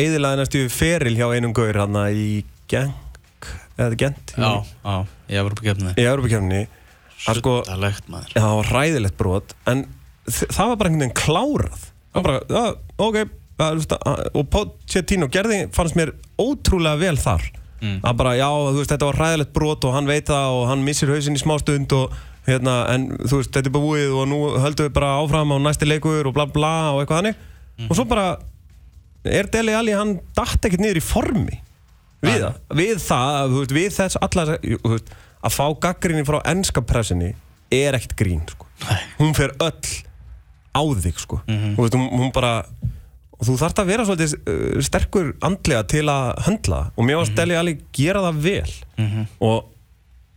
eðilaði 0.00 0.38
næstu 0.40 0.62
feril 0.72 1.16
hjá 1.18 1.26
einum 1.36 1.52
gaur 1.54 1.76
hann 1.82 1.98
að 2.00 2.16
í 2.16 2.28
Genk 2.70 3.50
eða 3.76 3.98
Gent? 4.00 4.32
Já, 4.38 4.64
já, 5.28 5.42
á 5.44 5.62
kefnið 5.66 6.00
í 6.00 6.06
Europakefni 6.08 6.62
það 7.26 7.40
sko, 7.42 7.54
Suttalegt 7.60 8.08
maður. 8.08 8.32
Já, 8.32 8.40
það 8.40 8.56
var 8.60 8.70
ræðilegt 8.78 9.18
brot 9.20 9.54
en 9.66 9.84
það 10.30 10.72
var 10.72 10.76
bara 10.80 10.90
einhvern 10.90 11.04
veginn 11.04 11.18
klárað. 11.20 11.84
Það 12.10 12.16
var 12.16 12.26
bara, 12.30 12.40
já, 12.48 12.64
ok 12.98 13.39
og 13.60 14.44
Pochettino 14.52 15.28
gerði 15.32 15.62
fannst 15.76 15.96
mér 15.98 16.14
ótrúlega 16.40 17.00
vel 17.06 17.16
þar 17.20 17.48
Mm. 17.80 18.02
að 18.04 18.16
bara, 18.18 18.34
já, 18.36 18.44
veist, 18.76 18.90
þetta 18.92 19.06
var 19.08 19.16
ræðilegt 19.16 19.52
brot 19.56 19.84
og 19.88 19.94
hann 19.94 20.04
veit 20.04 20.26
það 20.28 20.50
og 20.52 20.66
hann 20.68 20.82
missir 20.84 21.08
hausinn 21.08 21.32
í 21.38 21.40
smá 21.40 21.54
stund 21.62 21.92
og 21.96 22.12
hérna, 22.44 22.74
en 22.92 23.06
þú 23.24 23.38
veist, 23.38 23.54
þetta 23.54 23.70
er 23.70 23.72
bara 23.72 23.84
búið 23.86 24.16
og 24.20 24.26
nú 24.28 24.40
höldum 24.60 24.84
við 24.84 24.92
bara 24.98 25.12
áfram 25.22 25.54
á 25.56 25.56
næsti 25.64 25.88
leikur 25.88 26.28
og 26.28 26.34
bla 26.36 26.44
bla 26.44 26.72
og 26.92 27.00
eitthvað 27.00 27.22
hannig 27.22 27.86
og 27.88 27.96
svo 27.96 28.04
bara 28.10 28.26
er 29.24 29.48
Deli 29.48 29.72
Alli, 29.72 29.94
hann 29.96 30.12
datt 30.36 30.60
ekkert 30.68 30.84
niður 30.84 31.00
í 31.00 31.04
formi 31.06 31.56
við, 32.20 32.44
það, 32.44 32.60
við 32.82 32.92
það, 33.06 33.56
veist, 33.56 33.74
við 33.78 33.88
þess 33.96 34.20
allar, 34.28 34.52
veist, 34.92 35.16
að 35.40 35.56
fá 35.56 35.64
gaggrinni 35.88 36.28
frá 36.28 36.42
ennska 36.52 36.84
pressinni 36.84 37.32
er 37.72 37.96
ekkert 37.96 38.12
grín, 38.20 38.44
sko. 38.44 38.68
Nei. 38.90 39.00
hún 39.22 39.32
fer 39.40 39.56
öll 39.56 39.96
á 40.76 40.82
þig, 41.00 41.16
sko 41.24 41.40
veist, 41.48 41.96
hún, 41.96 42.10
hún 42.12 42.28
bara 42.36 42.58
og 43.40 43.48
þú 43.48 43.58
þarft 43.62 43.82
að 43.82 43.90
vera 43.90 44.06
svolítið 44.06 44.34
uh, 44.38 44.80
sterkur 44.84 45.30
andlega 45.48 45.84
til 45.88 46.04
að 46.12 46.42
höndla. 46.46 46.80
Og 46.94 47.06
mér 47.08 47.22
varst 47.22 47.36
Deli 47.38 47.56
Alli 47.56 47.78
gera 47.96 48.24
það 48.28 48.42
vel. 48.44 48.74
Mhm. 49.00 49.28
og 49.40 49.70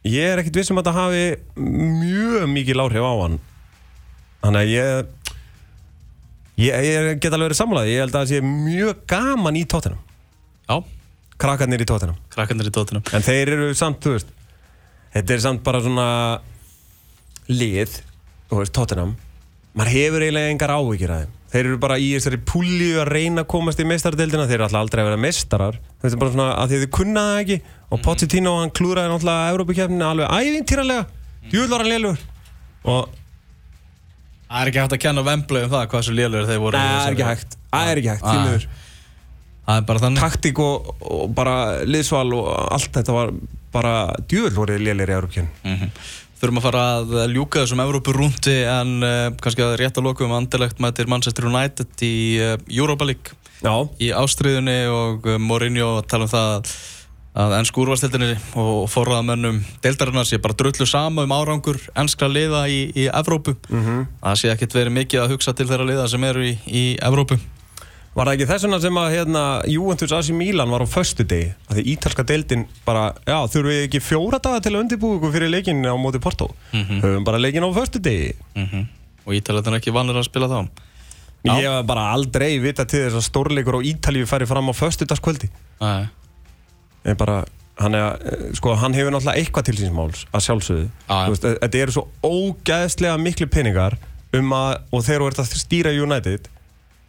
ég 0.08 0.32
er 0.34 0.40
ekkert 0.42 0.58
viss 0.60 0.72
um 0.72 0.80
að 0.80 0.88
þetta 0.88 1.00
hafi 1.00 1.26
mjög 1.60 2.48
mikið 2.52 2.80
láhrif 2.80 3.04
á 3.08 3.14
hann. 3.24 3.38
Þannig 4.44 4.64
að 4.64 4.72
ég 4.74 5.12
ég, 6.60 6.74
ég 6.86 7.20
get 7.22 7.34
alveg 7.34 7.50
verið 7.50 7.60
sammálaði 7.60 7.94
ég 7.96 8.04
held 8.04 8.14
að 8.14 8.20
það 8.20 8.32
sé 8.32 8.42
mjög 8.46 9.04
gaman 9.10 9.58
í 9.58 9.64
tóttinam 9.70 10.02
Já, 10.70 10.76
krakkarnir 11.42 11.84
í 11.84 11.88
tóttinam 11.90 12.18
krakkandir 12.34 12.70
í 12.70 12.74
tóttinum 12.76 13.06
en 13.16 13.26
þeir 13.26 13.54
eru 13.56 13.70
samt, 13.78 14.04
þú 14.04 14.16
veist 14.16 14.34
þetta 15.16 15.36
er 15.36 15.44
samt 15.44 15.64
bara 15.66 15.82
svona 15.84 16.08
lið, 17.50 17.98
þú 18.50 18.62
veist, 18.62 18.76
tóttinam 18.76 19.16
maður 19.74 19.92
hefur 19.96 20.22
eiginlega 20.26 20.52
engar 20.54 20.74
áhyggjur 20.76 21.14
að 21.16 21.24
þeim. 21.24 21.32
Þeir 21.54 21.66
eru 21.70 21.78
bara 21.78 21.98
í 22.02 22.08
þessari 22.16 22.38
púlju 22.50 22.94
að 23.04 23.10
reyna 23.14 23.42
að 23.44 23.50
komast 23.54 23.80
í 23.80 23.86
meistaradeildina, 23.86 24.46
þeir 24.50 24.56
eru 24.58 24.66
alltaf 24.66 24.82
aldrei 24.82 25.02
að 25.04 25.10
vera 25.12 25.22
meistarar. 25.22 25.76
Þetta 26.02 26.14
er 26.16 26.22
bara 26.24 26.32
svona 26.34 26.48
að 26.58 26.72
því 26.74 26.80
þau 26.84 26.92
kunna 26.98 27.26
það 27.30 27.42
ekki. 27.44 27.58
Og 27.94 28.02
Pochettino 28.08 28.54
hann 28.60 28.72
klúraði 28.74 29.12
náttúrulega 29.12 29.52
Európa-kefninu 29.54 30.08
alveg 30.08 30.34
ævintýralega. 30.34 31.04
Djúvel 31.52 31.70
var 31.76 31.84
hann 31.86 31.92
lélur. 31.94 32.24
Og 32.90 33.20
Það 34.54 34.62
er 34.62 34.70
ekki 34.70 34.82
hægt 34.84 34.94
að 34.94 35.02
kenna 35.02 35.22
Vembley 35.26 35.64
um 35.66 35.72
það 35.72 35.86
hvað 35.90 36.02
svo 36.06 36.14
lélur 36.14 36.44
þeir 36.46 36.60
voru 36.62 36.78
það 36.78 37.06
er 37.08 37.14
ekki 37.16 37.26
hægt. 37.30 37.56
Það 37.74 37.88
er 37.94 38.02
ekki 38.02 38.10
hægt, 38.12 38.24
Ah. 38.24 38.34
því 38.34 38.42
miður. 38.48 38.66
Það 39.66 39.78
er 39.80 39.86
bara 39.88 40.00
þannig. 40.04 40.20
Taktík 40.22 40.60
og, 40.60 40.90
og 41.02 41.32
bara 41.34 41.56
liðsval 41.90 42.34
og 42.38 42.50
allt 42.76 42.92
þetta 43.00 43.16
var 43.16 43.32
bara 43.74 43.94
djúvel 44.30 44.54
voru 44.54 44.76
lélir 44.78 45.10
í 45.10 45.16
Európa-kefninu 45.18 45.50
Mhm. 45.64 45.90
Þurfum 46.44 46.60
að 46.60 46.66
fara 46.66 46.80
að 47.00 47.12
ljúka 47.32 47.62
þessum 47.62 47.82
Evrópurúndi 47.86 48.56
en 48.68 48.90
uh, 49.00 49.30
kannski 49.40 49.64
að 49.64 49.78
rétt 49.80 49.96
að 49.96 50.10
lokum 50.10 50.34
andilegt 50.36 50.82
mætir 50.84 51.08
Manchester 51.08 51.48
United 51.48 52.04
í 52.04 52.18
uh, 52.44 52.58
Europa 52.68 53.08
League. 53.08 53.38
Já, 53.64 53.72
í 54.04 54.10
ástriðunni 54.12 54.76
og 54.92 55.24
uh, 55.24 55.38
Mourinho 55.40 56.02
tala 56.04 56.28
um 56.28 56.34
það 56.34 56.74
að 57.46 57.56
ennsku 57.62 57.86
úrvastildinni 57.86 58.36
og 58.60 58.84
forraðamönnum 58.92 59.64
deildarinnar 59.86 60.28
sé 60.28 60.42
bara 60.44 60.60
drullu 60.60 60.84
sama 60.84 61.24
um 61.24 61.32
árangur 61.32 61.80
ennskra 61.96 62.28
liða 62.28 62.66
í, 62.68 62.90
í 62.92 63.08
Evrópu. 63.08 63.56
Mhm. 63.72 64.04
það 64.20 64.40
sé 64.44 64.52
ekkert 64.52 64.76
verið 64.82 64.98
mikið 65.00 65.24
að 65.24 65.38
hugsa 65.38 65.56
til 65.56 65.72
þeirra 65.72 65.88
liða 65.94 66.12
sem 66.12 66.28
eru 66.28 66.44
í, 66.52 66.58
í 66.68 66.84
Evrópu 67.00 67.40
var 68.14 68.30
það 68.30 68.34
ekki 68.36 68.48
þess 68.50 68.66
vegna 68.68 68.80
sem 68.84 68.98
að 69.02 69.14
hérna, 69.16 69.44
Juventus 69.74 70.12
AC 70.14 70.32
Milan 70.38 70.74
var 70.74 70.86
á 70.86 70.88
föstu 70.90 71.26
degi 71.26 71.52
að 71.70 71.80
því 71.80 71.86
ítalska 71.96 72.26
deildin 72.30 72.66
bara, 72.86 73.08
já, 73.26 73.38
þurfum 73.50 73.72
við 73.72 73.86
ekki 73.88 74.04
fjóra 74.06 74.40
daga 74.44 74.62
til 74.64 74.74
að 74.76 74.84
undirbúa 74.84 75.18
ykkur 75.18 75.34
fyrir 75.34 75.54
leikin 75.54 75.82
á 75.86 75.96
móti 75.98 76.22
Porto? 76.22 76.52
Höfum 76.74 77.26
bara 77.26 77.42
leikin 77.42 77.66
á 77.66 77.70
föstu 77.74 78.02
degi 78.04 78.36
mm 78.58 78.84
og 79.24 79.32
Ítalættin 79.38 79.78
ekki 79.78 79.94
vanir 79.96 80.18
að 80.20 80.26
spila 80.28 80.50
þá? 80.52 80.58
Já. 81.44 81.54
ég 81.60 81.66
hef 81.68 81.86
bara 81.88 82.10
aldrei 82.16 82.58
vita 82.64 82.86
til 82.88 83.06
þess 83.06 83.20
að 83.20 83.26
stórleikur 83.28 83.78
á 83.80 83.88
Ítalíu 83.88 84.28
færi 84.28 84.48
fram 84.48 84.72
á 84.72 84.74
föstu 84.76 85.08
dagskvöldi 85.08 85.50
Nei. 85.80 86.08
ég 87.08 87.18
bara, 87.20 87.42
hann, 87.80 87.96
er, 87.96 88.18
sko, 88.56 88.76
hann 88.80 88.96
hefur 88.96 89.12
náttúrulega 89.16 89.42
eitthvað 89.42 89.68
til 89.70 89.76
síns 89.80 89.96
máls 89.96 90.26
að 90.32 90.46
sjálfsögðu. 90.48 90.90
Veist, 91.32 91.48
þetta 91.64 91.82
eru 91.84 91.96
svo 91.96 92.06
ógæðslega 92.24 93.20
miklu 93.20 93.48
peningar 93.52 93.98
um 94.36 94.56
að, 94.56 94.78
og 94.92 95.04
þegar 95.08 95.24
þú 95.26 95.32
ert 95.32 95.42
að 95.44 95.56
stýra 95.64 95.96
United 96.04 96.48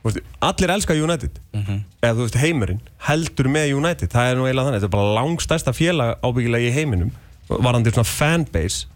veist, 0.04 0.20
allir 0.40 0.70
elska 0.74 0.94
United 0.94 1.38
Mhm. 1.54 1.78
eða 2.02 2.14
þú 2.14 2.22
veist 2.26 2.38
heimurinn 2.42 2.80
heldur 3.08 3.48
með 3.48 3.74
United, 3.76 4.08
það 4.12 4.30
er 4.30 4.36
nú 4.36 4.44
eiginlega 4.46 4.66
þannig 4.68 4.80
þetta 4.80 4.90
er 4.90 4.96
bara 4.96 5.14
langstærsta 5.18 5.72
félag 5.72 6.18
ábyggilega 6.22 6.68
í 6.70 6.74
heiminum 6.74 7.10
varandi 7.48 7.90
svona 7.92 8.04
fanbase 8.08 8.86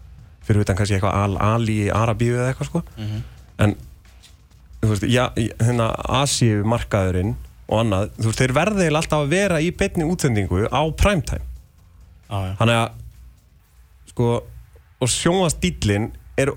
fyrir 0.45 0.61
utan 0.61 0.75
kannski 0.75 0.95
eitthvað 0.97 1.13
Al-Ali 1.23 1.89
Arabíu 1.89 2.35
eða 2.37 2.53
eitthvað 2.53 2.65
sko 2.71 2.83
Mhm. 2.97 3.23
en 3.59 3.75
þú 4.81 4.87
veist, 4.93 5.03
já, 5.09 5.29
hérna 5.59 5.89
Asíu 6.21 6.63
markaðurinn 6.63 7.35
og 7.69 7.79
annað, 7.83 8.09
þú 8.17 8.25
veist, 8.29 8.39
þeir 8.39 8.53
verða 8.53 8.81
eiginlega 8.85 9.01
alltaf 9.03 9.19
að 9.25 9.29
vera 9.29 9.59
í 9.61 9.71
beinni 9.75 10.03
útsendingu 10.05 10.67
á 10.71 10.81
primetime 10.95 11.41
Já, 12.29 12.37
já. 12.47 12.55
þannig 12.57 12.75
að 12.75 12.89
sko, 14.09 14.43
og 15.01 15.07
sjónvastýllin 15.07 16.11
er 16.37 16.51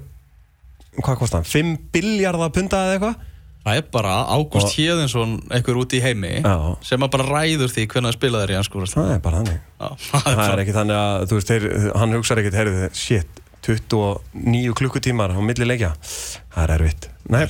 hvað 1.02 1.16
kostar 1.18 1.40
hann, 1.42 1.44
5 1.44 1.78
biljardar 1.92 2.50
punta 2.52 2.76
eða 2.76 2.94
eitthvað 2.98 3.16
Það 3.62 3.78
er 3.78 3.84
bara 3.94 4.14
Ágúst 4.34 4.74
Hjeðinsson 4.74 5.36
einhver 5.54 5.76
úti 5.78 6.00
í 6.00 6.02
heimi 6.02 6.32
Já. 6.42 6.54
sem 6.82 7.04
bara 7.12 7.26
ræður 7.28 7.70
því 7.70 7.84
hvernig 7.92 8.10
að 8.10 8.16
spila 8.16 8.40
þeir 8.42 8.52
í 8.52 8.56
úrvastildinni 8.58 8.94
það 8.96 9.12
er 9.14 9.20
bara 9.22 9.42
þannig. 9.42 9.60
Það 9.78 10.06
það 10.08 10.26
er 10.26 10.32
er 10.32 10.40
bara 10.42 10.64
ekki 10.64 10.74
þannig 10.78 10.98
að, 10.98 11.26
þú 11.30 11.38
veist, 11.38 11.52
þeir, 11.52 11.66
hann 12.02 12.16
hugsaði 12.16 12.42
ekkert, 12.42 12.58
heyrðu, 12.58 12.88
shit 12.98 13.42
29 13.62 14.74
klukkutímar 14.80 15.30
á 15.30 15.40
milli 15.46 15.68
leikja. 15.68 15.92
Það 16.02 16.64
er 16.64 16.74
erfitt, 16.74 17.08
nei, 17.30 17.44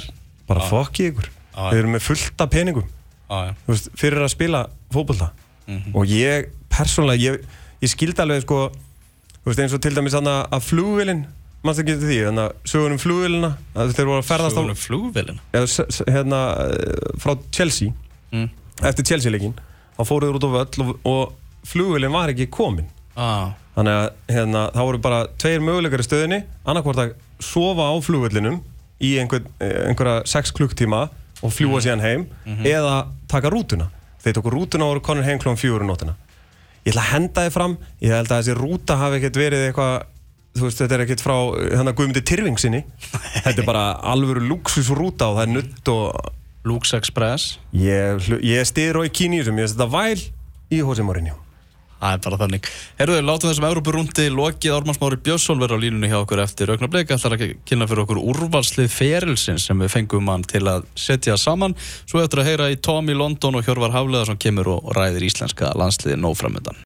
bara 0.51 0.68
fokki 0.68 1.09
ykkur. 1.14 1.31
Já. 1.53 1.64
þeir 1.70 1.81
eru 1.81 1.92
með 1.94 2.05
fullt 2.11 2.44
af 2.44 2.53
peningum. 2.53 2.92
Já, 3.33 3.38
já. 3.48 3.53
veist, 3.70 3.90
fyrir 3.96 4.25
að 4.25 4.33
spila 4.35 4.66
fótbolta. 4.92 5.33
Mhm. 5.62 5.94
og 5.96 6.11
ég, 6.11 6.48
persónulega, 6.68 7.22
ég, 7.22 7.44
ég 7.81 7.88
skildi 7.92 8.20
alveg 8.20 8.44
sko, 8.44 8.66
veist, 9.46 9.61
eins 9.62 9.72
og 9.72 9.81
til 9.81 9.94
dæmis 9.96 10.16
að 10.18 10.61
flugvélinn, 10.68 11.25
mannst 11.62 11.81
ekki 11.83 11.94
til 11.98 12.09
því 12.09 12.18
þannig 12.27 12.44
að 12.48 12.70
sögur 12.72 12.92
um 12.94 12.98
flugvélina 13.03 13.51
að 13.77 13.92
þeir 13.96 14.09
voru 14.11 14.22
að 14.22 14.29
ferðast 14.31 14.57
á, 14.57 14.61
Sögunum 14.62 14.79
flugvélina? 14.83 15.40
Eða, 15.53 15.68
s- 15.68 15.87
s- 15.96 16.03
hérna, 16.09 16.40
eh, 16.66 17.12
frá 17.22 17.37
Chelsea. 17.53 17.92
Mm. 18.33 18.48
eftir 18.83 19.05
Chelsea-leikin, 19.05 19.53
þá 19.98 20.03
fóruður 20.09 20.38
út 20.40 20.46
á 20.48 20.51
völl 20.57 20.87
og, 20.88 20.98
og 21.05 21.33
flugvélinn 21.68 22.12
var 22.14 22.33
ekki 22.33 22.46
komin. 22.51 22.87
Ah. 23.16 23.53
Þannig 23.77 23.92
að 23.98 24.09
hérna, 24.35 24.62
það 24.72 24.87
voru 24.88 24.98
bara 25.05 25.20
tveir 25.38 25.61
möguleikar 25.64 26.01
í 26.03 26.07
stöðinni 26.09 26.38
annarkvort 26.66 26.98
að 27.05 27.12
sofa 27.40 27.87
á 27.88 27.94
flugvöllinum 28.03 28.61
í 29.01 29.14
einhver, 29.20 29.44
eh, 29.61 29.88
einhverja 29.90 30.22
6 30.27 30.53
klukktíma 30.57 31.09
og 31.42 31.51
fljúa 31.53 31.81
síðan 31.85 32.01
heim 32.01 32.27
eða 32.64 33.07
taka 33.29 33.51
rútuna. 33.51 33.90
Þeir 34.25 34.35
tóku 34.38 34.51
rútuna 34.55 34.85
og 34.87 34.94
voru 34.96 35.01
konur 35.03 35.25
heim 35.27 35.38
klón 35.38 35.57
fjóru 35.61 35.85
nótina 35.87 36.14
ég 36.85 36.92
ætla 36.94 37.03
að 37.03 37.12
henda 37.12 37.42
þið 37.46 37.53
fram 37.55 37.75
ég 38.03 38.11
held 38.11 38.29
að 38.33 38.40
þessi 38.42 38.55
rúta 38.59 38.96
hafi 38.98 39.18
ekkert 39.20 39.37
verið 39.38 39.64
eitthvað 39.68 40.03
þú 40.57 40.67
veist, 40.69 40.81
þetta 40.83 40.97
er 40.99 41.05
ekkert 41.07 41.25
frá 41.25 41.37
hérna 41.73 41.95
Guðmundi 41.97 42.23
Tyrfingsinni 42.29 42.83
þetta 43.45 43.57
er 43.62 43.69
bara 43.69 43.85
alvöru 44.12 44.43
luxusrúta 44.51 45.31
og 45.33 45.38
það 45.41 45.47
er 45.47 45.55
nutt 45.57 45.93
og 45.95 46.33
Lux 46.69 46.93
Express. 46.95 47.57
Ég, 47.75 48.21
hlu- 48.29 48.38
ég 48.47 48.62
stiður 48.69 49.01
á 49.03 49.09
í 49.09 49.11
kíni 49.11 49.41
í 49.41 49.43
þessum, 49.43 49.57
ég 49.59 49.73
setja 49.73 49.88
væl 49.91 50.21
í 50.71 50.79
Hosei 50.87 51.03
Mourinho. 51.03 51.35
Það 52.03 52.12
er 52.17 52.21
bara 52.25 52.37
þannig. 52.38 52.69
Herruðu, 52.99 53.23
látum 53.27 53.51
þessum 53.51 53.67
Európa-rúndi 53.69 54.25
lokið. 54.35 54.73
Ármann 54.75 54.97
Smári 54.97 55.19
Björnsson 55.23 55.61
verður 55.62 55.79
á 55.79 55.83
línunni 55.85 56.09
hjá 56.11 56.17
okkur 56.19 56.41
eftir 56.43 56.71
augnablik. 56.75 57.11
Ætlar 57.15 57.37
að 57.37 57.45
kynna 57.67 57.87
fyrir 57.87 58.03
okkur 58.03 58.19
úrvalslið 58.23 58.88
ferilsins 58.91 59.67
sem 59.71 59.79
við 59.83 59.93
fengum 59.95 60.31
hann 60.31 60.43
til 60.47 60.65
að 60.71 60.83
setja 60.99 61.37
saman. 61.38 61.77
Svo 62.11 62.19
eftir 62.25 62.43
að 62.43 62.49
heyra 62.51 62.71
í 62.75 62.79
Tom 62.83 63.07
í 63.11 63.15
London 63.15 63.59
og 63.59 63.67
Hjörvar 63.67 63.95
Hafleðarsson 63.95 64.38
kemur 64.43 64.73
og 64.75 64.91
ræðir 64.99 65.29
íslenska 65.31 65.71
landsliði 65.79 66.19
nóframöndan 66.23 66.79